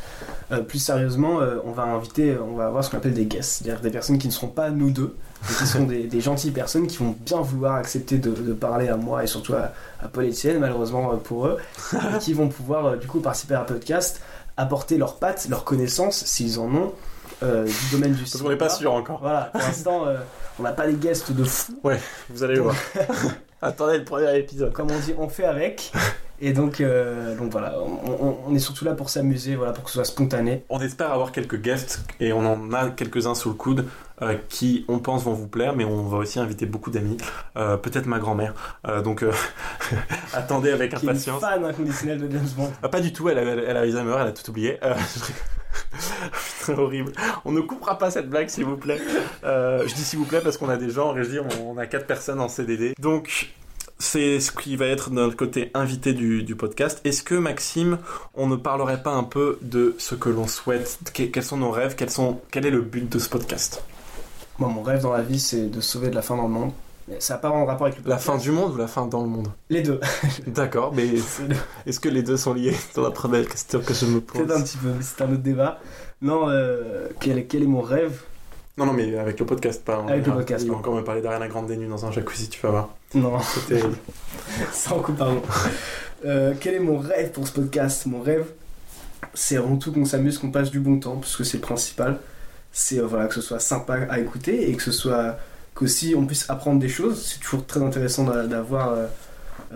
Euh, 0.51 0.61
plus 0.61 0.79
sérieusement, 0.79 1.39
euh, 1.39 1.57
on 1.65 1.71
va 1.71 1.83
inviter, 1.83 2.37
on 2.37 2.55
va 2.55 2.67
avoir 2.67 2.83
ce 2.83 2.91
qu'on 2.91 2.97
appelle 2.97 3.13
des 3.13 3.25
guests, 3.25 3.63
c'est-à-dire 3.63 3.81
des 3.81 3.91
personnes 3.91 4.17
qui 4.17 4.27
ne 4.27 4.33
seront 4.33 4.47
pas 4.47 4.69
nous 4.69 4.91
deux, 4.91 5.15
mais 5.49 5.55
qui 5.55 5.65
sont 5.65 5.83
des, 5.83 6.03
des 6.03 6.21
gentilles 6.21 6.51
personnes 6.51 6.87
qui 6.87 6.97
vont 6.97 7.15
bien 7.25 7.39
vouloir 7.39 7.75
accepter 7.75 8.17
de, 8.17 8.31
de 8.31 8.53
parler 8.53 8.89
à 8.89 8.97
moi 8.97 9.23
et 9.23 9.27
surtout 9.27 9.53
à, 9.53 9.71
à 10.01 10.09
Paul 10.09 10.25
Etienne, 10.25 10.59
malheureusement 10.59 11.13
euh, 11.13 11.15
pour 11.15 11.47
eux, 11.47 11.57
et 11.93 12.17
qui 12.19 12.33
vont 12.33 12.49
pouvoir 12.49 12.85
euh, 12.85 12.95
du 12.97 13.07
coup 13.07 13.21
participer 13.21 13.53
à 13.55 13.61
un 13.61 13.65
podcast, 13.65 14.21
apporter 14.57 14.97
leurs 14.97 15.17
pattes, 15.17 15.47
leurs 15.49 15.63
connaissances, 15.63 16.25
s'ils 16.25 16.59
en 16.59 16.73
ont, 16.75 16.93
euh, 17.43 17.65
du 17.65 17.73
domaine 17.91 18.13
du 18.13 18.21
Parce 18.23 18.41
qu'on 18.41 18.49
n'est 18.49 18.55
pas 18.55 18.69
sûr 18.69 18.93
encore. 18.93 19.19
Voilà, 19.21 19.49
pour 19.51 19.61
l'instant, 19.61 20.05
euh, 20.05 20.17
on 20.59 20.63
n'a 20.63 20.73
pas 20.73 20.85
les 20.85 20.93
guests 20.93 21.31
de 21.31 21.43
fou, 21.43 21.79
Vous 22.29 22.43
allez 22.43 22.59
voir. 22.59 22.75
Attendez 23.61 23.97
le 23.99 24.03
premier 24.03 24.35
épisode. 24.37 24.73
comme 24.73 24.89
on 24.91 24.99
dit, 24.99 25.13
on 25.17 25.29
fait 25.29 25.45
avec. 25.45 25.91
Et 26.43 26.53
donc, 26.53 26.81
euh, 26.81 27.35
donc 27.37 27.51
voilà, 27.51 27.75
on, 27.79 28.25
on- 28.25 28.37
on 28.47 28.55
est 28.55 28.59
surtout 28.59 28.83
là 28.83 28.95
pour 28.95 29.11
s'amuser, 29.11 29.55
voilà, 29.55 29.73
pour 29.73 29.83
que 29.83 29.91
ce 29.91 29.95
soit 29.97 30.05
spontané. 30.05 30.63
On 30.69 30.79
espère 30.81 31.11
avoir 31.11 31.31
quelques 31.31 31.61
guests 31.61 32.01
et 32.19 32.33
on 32.33 32.39
en 32.39 32.73
a 32.73 32.89
quelques-uns 32.89 33.35
sous 33.35 33.49
le 33.49 33.55
coude 33.55 33.85
euh, 34.23 34.35
qui, 34.49 34.83
on 34.87 34.97
pense, 34.97 35.23
vont 35.23 35.33
vous 35.33 35.47
plaire, 35.47 35.75
mais 35.75 35.85
on 35.85 36.01
va 36.07 36.17
aussi 36.17 36.39
inviter 36.39 36.65
beaucoup 36.65 36.89
d'amis, 36.89 37.17
Euh, 37.57 37.77
peut-être 37.77 38.07
ma 38.07 38.17
grand-mère. 38.17 38.55
Euh, 38.87 39.03
donc 39.03 39.21
euh, 39.21 39.31
attendez 40.33 40.71
avec 40.71 40.89
Qui 40.95 40.95
est 40.95 41.01
une 41.03 41.09
impatience. 41.09 41.41
fan 41.41 41.63
inconditionnelle 41.63 42.19
de 42.27 42.31
James 42.31 42.49
Bond. 42.57 42.71
Ah, 42.81 42.89
pas 42.89 43.01
du 43.01 43.13
tout, 43.13 43.29
elle 43.29 43.37
a, 43.37 43.41
elle 43.43 43.77
a 43.77 43.81
Alzheimer, 43.81 44.15
elle 44.19 44.27
a 44.27 44.31
tout 44.31 44.49
oublié. 44.49 44.79
C'est 46.59 46.77
horrible. 46.77 47.11
On 47.45 47.51
ne 47.51 47.61
coupera 47.61 47.97
pas 47.97 48.11
cette 48.11 48.29
blague, 48.29 48.49
s'il 48.49 48.65
vous 48.65 48.77
plaît. 48.77 48.99
Euh, 49.43 49.87
je 49.87 49.93
dis 49.93 50.03
s'il 50.03 50.19
vous 50.19 50.25
plaît 50.25 50.41
parce 50.41 50.57
qu'on 50.57 50.69
a 50.69 50.77
des 50.77 50.89
gens 50.89 51.11
en 51.11 51.15
on, 51.65 51.77
a 51.77 51.87
quatre 51.87 52.05
personnes 52.05 52.39
en 52.39 52.47
CDD. 52.47 52.93
Donc, 52.99 53.53
c'est 53.99 54.39
ce 54.39 54.51
qui 54.51 54.75
va 54.75 54.87
être 54.87 55.11
notre 55.11 55.35
côté 55.35 55.71
invité 55.73 56.13
du, 56.13 56.55
podcast. 56.55 57.01
Est-ce 57.03 57.23
que, 57.23 57.35
Maxime, 57.35 57.97
on 58.33 58.47
ne 58.47 58.55
parlerait 58.55 59.01
pas 59.03 59.11
un 59.11 59.23
peu 59.23 59.57
de 59.61 59.95
ce 59.97 60.15
que 60.15 60.29
l'on 60.29 60.47
souhaite? 60.47 60.99
Que- 61.13 61.23
Quels 61.23 61.43
sont 61.43 61.57
nos 61.57 61.71
rêves? 61.71 61.95
Quel 61.95 62.65
est 62.65 62.71
le 62.71 62.81
but 62.81 63.09
de 63.09 63.19
ce 63.19 63.29
podcast? 63.29 63.83
Moi, 64.59 64.69
mon 64.69 64.83
rêve 64.83 65.01
dans 65.01 65.13
la 65.13 65.23
vie, 65.23 65.39
c'est 65.39 65.67
de 65.67 65.81
sauver 65.81 66.09
de 66.09 66.15
la 66.15 66.21
fin 66.21 66.35
dans 66.35 66.43
le 66.43 66.53
monde. 66.53 66.71
Ça 67.19 67.33
n'a 67.35 67.39
pas 67.39 67.49
vraiment 67.49 67.65
rapport 67.65 67.87
avec 67.87 68.03
le 68.03 68.09
La 68.09 68.17
fin 68.17 68.37
du 68.37 68.51
monde 68.51 68.73
ou 68.73 68.77
la 68.77 68.87
fin 68.87 69.05
dans 69.05 69.21
le 69.21 69.27
monde? 69.29 69.47
Les 69.69 69.81
deux. 69.81 69.99
D'accord, 70.47 70.93
mais 70.93 71.07
est-ce 71.85 71.99
que 71.99 72.09
les 72.09 72.23
deux 72.23 72.37
sont 72.37 72.53
liés? 72.53 72.75
C'est 72.93 73.01
la 73.01 73.11
première 73.11 73.47
question 73.47 73.79
que 73.81 73.93
je 73.93 74.05
me 74.05 74.21
pose. 74.21 74.41
Peut-être 74.41 74.57
un 74.57 74.61
petit 74.63 74.77
peu, 74.77 74.89
mais 74.89 75.01
c'est 75.03 75.21
un 75.21 75.31
autre 75.31 75.41
débat. 75.41 75.79
Non, 76.21 76.49
euh, 76.49 77.07
quel, 77.19 77.47
quel 77.47 77.63
est 77.63 77.67
mon 77.67 77.81
rêve? 77.81 78.21
Non, 78.77 78.85
non, 78.85 78.93
mais 78.93 79.17
avec 79.17 79.39
le 79.39 79.45
podcast, 79.45 79.83
pas. 79.83 79.99
en 79.99 80.07
Avec 80.07 80.25
le 80.25 80.33
podcast, 80.33 80.63
Il 80.63 80.67
va 80.69 80.73
non. 80.73 80.79
encore 80.79 80.95
me 80.95 81.03
parler 81.03 81.21
d'Ariana 81.21 81.47
Grande 81.47 81.69
nu 81.71 81.87
dans 81.87 82.05
un 82.05 82.11
jacuzzi, 82.11 82.49
tu 82.49 82.61
vas 82.61 82.69
voir. 82.69 82.89
Non, 83.13 83.37
C'était. 83.39 83.81
sans 84.71 84.99
coup, 84.99 85.13
pardon. 85.13 85.41
Euh, 86.25 86.53
quel 86.59 86.75
est 86.75 86.79
mon 86.79 86.97
rêve 86.97 87.31
pour 87.31 87.47
ce 87.47 87.53
podcast? 87.53 88.05
Mon 88.05 88.21
rêve, 88.21 88.45
c'est 89.33 89.57
avant 89.57 89.75
tout 89.77 89.91
qu'on 89.91 90.05
s'amuse, 90.05 90.37
qu'on 90.37 90.51
passe 90.51 90.71
du 90.71 90.79
bon 90.79 90.99
temps, 90.99 91.17
parce 91.17 91.35
que 91.35 91.43
c'est 91.43 91.57
le 91.57 91.61
principal. 91.61 92.19
C'est 92.71 92.99
euh, 92.99 93.05
voilà, 93.05 93.27
que 93.27 93.33
ce 93.35 93.41
soit 93.41 93.59
sympa 93.59 93.97
à 94.09 94.19
écouter 94.19 94.69
et 94.69 94.75
que 94.75 94.83
ce 94.83 94.91
soit 94.91 95.37
qu'aussi 95.81 96.13
on 96.15 96.25
puisse 96.25 96.49
apprendre 96.49 96.79
des 96.79 96.87
choses. 96.89 97.25
C'est 97.25 97.39
toujours 97.39 97.65
très 97.65 97.81
intéressant 97.81 98.23
d'a- 98.23 98.45
d'avoir, 98.47 98.89
euh, 98.89 99.07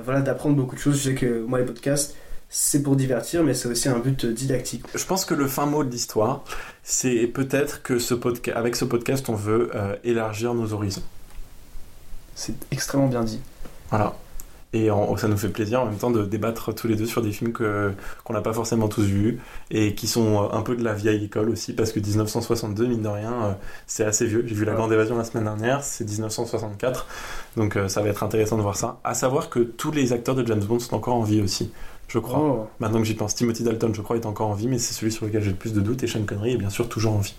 voilà, 0.03 0.21
d'apprendre 0.21 0.55
beaucoup 0.55 0.75
de 0.75 0.79
choses. 0.79 0.97
Je 0.99 1.09
sais 1.09 1.15
que 1.15 1.43
moi, 1.43 1.59
les 1.59 1.65
podcasts, 1.65 2.15
c'est 2.49 2.83
pour 2.83 2.95
divertir, 2.95 3.43
mais 3.43 3.53
c'est 3.55 3.67
aussi 3.67 3.89
un 3.89 3.97
but 3.99 4.25
didactique. 4.25 4.83
Je 4.93 5.03
pense 5.05 5.25
que 5.25 5.33
le 5.33 5.47
fin 5.47 5.65
mot 5.65 5.83
de 5.83 5.89
l'histoire, 5.89 6.43
c'est 6.83 7.27
peut-être 7.27 7.81
que 7.81 7.97
ce 7.99 8.13
podca- 8.13 8.53
avec 8.53 8.75
ce 8.75 8.85
podcast, 8.85 9.27
on 9.29 9.35
veut 9.35 9.71
euh, 9.75 9.95
élargir 10.03 10.53
nos 10.53 10.71
horizons. 10.73 11.01
C'est 12.35 12.53
extrêmement 12.71 13.07
bien 13.07 13.23
dit. 13.23 13.39
Voilà. 13.89 14.15
Et 14.77 14.91
en- 14.91 15.15
ça 15.15 15.29
nous 15.29 15.37
fait 15.37 15.47
plaisir 15.47 15.81
en 15.81 15.85
même 15.85 15.95
temps 15.95 16.11
de 16.11 16.23
débattre 16.25 16.75
tous 16.75 16.87
les 16.89 16.97
deux 16.97 17.05
sur 17.05 17.21
des 17.21 17.31
films 17.31 17.53
que, 17.53 17.93
qu'on 18.25 18.33
n'a 18.33 18.41
pas 18.41 18.51
forcément 18.51 18.89
tous 18.89 19.03
vus 19.03 19.39
et 19.71 19.95
qui 19.95 20.05
sont 20.05 20.43
euh, 20.43 20.47
un 20.51 20.61
peu 20.61 20.75
de 20.75 20.83
la 20.83 20.93
vieille 20.93 21.23
école 21.23 21.49
aussi 21.49 21.71
parce 21.73 21.93
que 21.93 21.99
1962, 22.01 22.85
mine 22.85 23.01
de 23.01 23.07
rien, 23.07 23.31
euh, 23.31 23.51
c'est 23.87 24.03
assez 24.03 24.25
vieux. 24.25 24.43
J'ai 24.45 24.53
vu 24.53 24.65
La. 24.65 24.73
Grande 24.73 24.91
Évasion 24.91 25.17
la 25.17 25.23
semaine 25.23 25.45
dernière, 25.45 25.81
c'est 25.81 26.03
1964. 26.03 27.07
Donc 27.55 27.77
euh, 27.77 27.87
ça 27.87 28.01
va 28.01 28.09
être 28.09 28.21
intéressant 28.23 28.57
de 28.57 28.61
voir 28.63 28.75
ça. 28.75 28.99
À 29.05 29.13
savoir 29.13 29.49
que 29.49 29.59
tous 29.59 29.91
les 29.91 30.11
acteurs 30.11 30.35
de 30.35 30.45
James 30.45 30.63
Bond 30.63 30.79
sont 30.79 30.95
encore 30.95 31.15
en 31.15 31.23
vie 31.23 31.41
aussi, 31.41 31.71
je 32.09 32.19
crois. 32.19 32.39
Oh. 32.39 32.67
Maintenant 32.81 32.99
que 32.99 33.05
j'y 33.05 33.13
pense, 33.13 33.33
Timothy 33.33 33.63
Dalton, 33.63 33.93
je 33.95 34.01
crois, 34.01 34.17
est 34.17 34.25
encore 34.25 34.49
en 34.49 34.53
vie, 34.55 34.67
mais 34.67 34.77
c'est 34.77 34.93
celui 34.93 35.11
sur 35.13 35.25
lequel 35.25 35.41
j'ai 35.41 35.51
le 35.51 35.55
plus 35.55 35.71
de 35.71 35.79
doutes 35.79 36.03
et 36.03 36.07
Sean 36.07 36.23
Connery 36.25 36.51
est 36.53 36.57
bien 36.57 36.69
sûr 36.69 36.89
toujours 36.89 37.13
en 37.13 37.19
vie. 37.19 37.33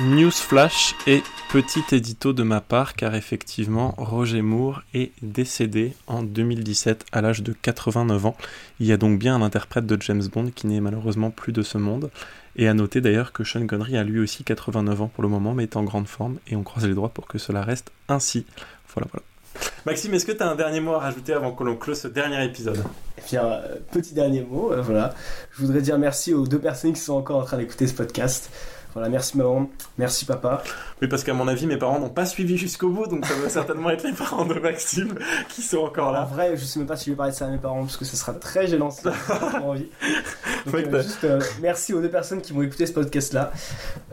News 0.00 0.30
Flash 0.30 0.94
et 1.06 1.22
petit 1.52 1.84
édito 1.92 2.32
de 2.32 2.42
ma 2.42 2.62
part 2.62 2.94
car 2.94 3.14
effectivement 3.14 3.94
Roger 3.98 4.40
Moore 4.40 4.80
est 4.94 5.12
décédé 5.20 5.92
en 6.06 6.22
2017 6.22 7.04
à 7.12 7.20
l'âge 7.20 7.42
de 7.42 7.52
89 7.52 8.24
ans. 8.24 8.36
Il 8.78 8.86
y 8.86 8.92
a 8.92 8.96
donc 8.96 9.18
bien 9.18 9.34
un 9.34 9.42
interprète 9.42 9.84
de 9.84 10.00
James 10.00 10.22
Bond 10.32 10.52
qui 10.54 10.68
n'est 10.68 10.80
malheureusement 10.80 11.30
plus 11.30 11.52
de 11.52 11.60
ce 11.60 11.76
monde. 11.76 12.10
Et 12.56 12.66
à 12.66 12.72
noter 12.72 13.02
d'ailleurs 13.02 13.32
que 13.32 13.44
Sean 13.44 13.66
Connery 13.66 13.98
a 13.98 14.02
lui 14.02 14.20
aussi 14.20 14.42
89 14.42 15.02
ans 15.02 15.10
pour 15.12 15.22
le 15.22 15.28
moment 15.28 15.52
mais 15.52 15.64
est 15.64 15.76
en 15.76 15.84
grande 15.84 16.08
forme 16.08 16.38
et 16.48 16.56
on 16.56 16.62
croise 16.62 16.86
les 16.86 16.94
doigts 16.94 17.10
pour 17.10 17.26
que 17.26 17.36
cela 17.36 17.62
reste 17.62 17.92
ainsi. 18.08 18.46
Voilà 18.94 19.06
voilà. 19.12 19.24
Maxime, 19.84 20.14
est-ce 20.14 20.24
que 20.24 20.32
tu 20.32 20.42
as 20.42 20.48
un 20.48 20.56
dernier 20.56 20.80
mot 20.80 20.94
à 20.94 21.00
rajouter 21.00 21.34
avant 21.34 21.52
que 21.52 21.64
l'on 21.64 21.76
close 21.76 22.00
ce 22.00 22.08
dernier 22.08 22.42
épisode? 22.44 22.82
Et 23.18 23.20
puis, 23.20 23.36
euh, 23.36 23.76
petit 23.92 24.14
dernier 24.14 24.42
mot, 24.42 24.72
euh, 24.72 24.80
voilà. 24.80 25.14
Je 25.52 25.62
voudrais 25.64 25.82
dire 25.82 25.98
merci 25.98 26.32
aux 26.32 26.46
deux 26.46 26.58
personnes 26.58 26.92
qui 26.92 27.00
sont 27.00 27.14
encore 27.14 27.40
en 27.40 27.44
train 27.44 27.58
d'écouter 27.58 27.86
ce 27.86 27.94
podcast. 27.94 28.50
Voilà, 28.94 29.08
merci 29.08 29.38
maman, 29.38 29.70
merci 29.98 30.24
papa. 30.24 30.62
Oui, 31.00 31.08
parce 31.08 31.22
qu'à 31.22 31.32
mon 31.32 31.46
avis, 31.46 31.66
mes 31.66 31.76
parents 31.76 32.00
n'ont 32.00 32.08
pas 32.08 32.26
suivi 32.26 32.56
jusqu'au 32.56 32.88
bout, 32.90 33.06
donc 33.06 33.24
ça 33.24 33.36
doit 33.36 33.48
certainement 33.48 33.90
être 33.90 34.04
les 34.04 34.12
parents 34.12 34.44
de 34.44 34.54
Maxime 34.54 35.14
qui 35.48 35.62
sont 35.62 35.78
encore 35.78 36.08
En 36.08 36.12
là. 36.12 36.24
vrai, 36.24 36.56
je 36.56 36.64
sais 36.64 36.78
même 36.80 36.88
pas 36.88 36.96
si 36.96 37.06
je 37.06 37.10
vais 37.10 37.16
parler 37.16 37.32
de 37.32 37.36
ça 37.36 37.46
à 37.46 37.50
mes 37.50 37.58
parents 37.58 37.82
parce 37.82 37.96
que 37.96 38.04
ce 38.04 38.16
sera 38.16 38.32
très 38.34 38.66
gênant 38.66 38.90
si 38.90 39.06
envie. 39.62 39.86
Donc, 40.66 40.74
euh, 40.74 40.86
bah. 40.90 41.02
juste 41.02 41.24
euh, 41.24 41.40
merci 41.60 41.94
aux 41.94 42.00
deux 42.00 42.10
personnes 42.10 42.40
qui 42.40 42.52
vont 42.52 42.62
écouter 42.62 42.86
ce 42.86 42.92
podcast-là 42.92 43.52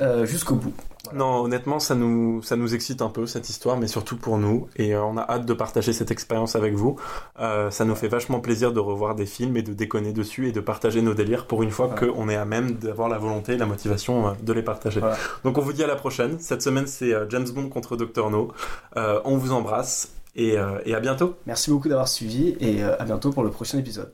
euh, 0.02 0.26
jusqu'au 0.26 0.56
bout. 0.56 0.74
Voilà. 1.12 1.17
Non, 1.26 1.43
honnêtement, 1.43 1.80
ça 1.80 1.96
nous, 1.96 2.41
ça 2.43 2.56
nous 2.56 2.74
excite 2.76 3.02
un 3.02 3.10
peu 3.10 3.26
cette 3.26 3.50
histoire, 3.50 3.78
mais 3.78 3.88
surtout 3.88 4.17
pour 4.17 4.38
nous. 4.38 4.67
Et 4.76 4.93
euh, 4.96 5.04
on 5.04 5.17
a 5.17 5.22
hâte 5.22 5.46
de 5.46 5.54
partager 5.54 5.93
cette 5.93 6.12
expérience 6.12 6.56
avec 6.56 6.74
vous. 6.74 6.96
Euh, 7.39 7.70
ça 7.72 7.86
nous 7.86 7.96
fait 7.96 8.08
vachement 8.08 8.39
plaisir 8.39 8.72
de 8.74 8.80
revoir 8.80 9.15
des 9.15 9.26
films 9.26 9.58
et 9.58 9.62
de 9.62 9.74
déconner 9.74 10.13
dessus 10.13 10.48
et 10.48 10.52
de 10.52 10.60
partager 10.60 11.02
nos 11.02 11.13
délires 11.13 11.48
pour 11.48 11.63
une 11.63 11.72
fois 11.72 11.88
Voilà. 11.88 12.13
qu'on 12.13 12.30
est 12.30 12.36
à 12.36 12.46
même 12.46 12.72
d'avoir 12.74 13.10
la 13.10 13.17
volonté 13.17 13.54
et 13.54 13.58
la 13.58 13.65
motivation 13.65 14.28
euh, 14.28 14.32
de 14.41 14.54
les 14.54 14.63
partager. 14.63 15.00
Voilà. 15.00 15.17
Donc 15.43 15.58
on 15.58 15.62
vous 15.62 15.74
dit 15.74 15.84
à 15.84 15.88
la 15.88 15.96
prochaine. 15.96 16.38
Cette 16.39 16.62
semaine, 16.62 16.88
c'est 16.88 17.13
James 17.30 17.48
Bond 17.54 17.70
contre 17.70 17.96
Dr. 17.98 18.30
No. 18.30 18.52
On 18.96 19.38
vous 19.38 19.52
embrasse 19.52 20.13
et, 20.36 20.56
et 20.86 20.93
à 20.96 21.00
bientôt. 21.00 21.36
Merci 21.46 21.70
beaucoup 21.72 21.88
d'avoir 21.89 22.08
suivi 22.08 22.56
et 22.60 22.84
à 22.84 23.04
bientôt 23.06 23.32
pour 23.32 23.43
le 23.43 23.50
prochain 23.50 23.78
épisode. 23.78 24.12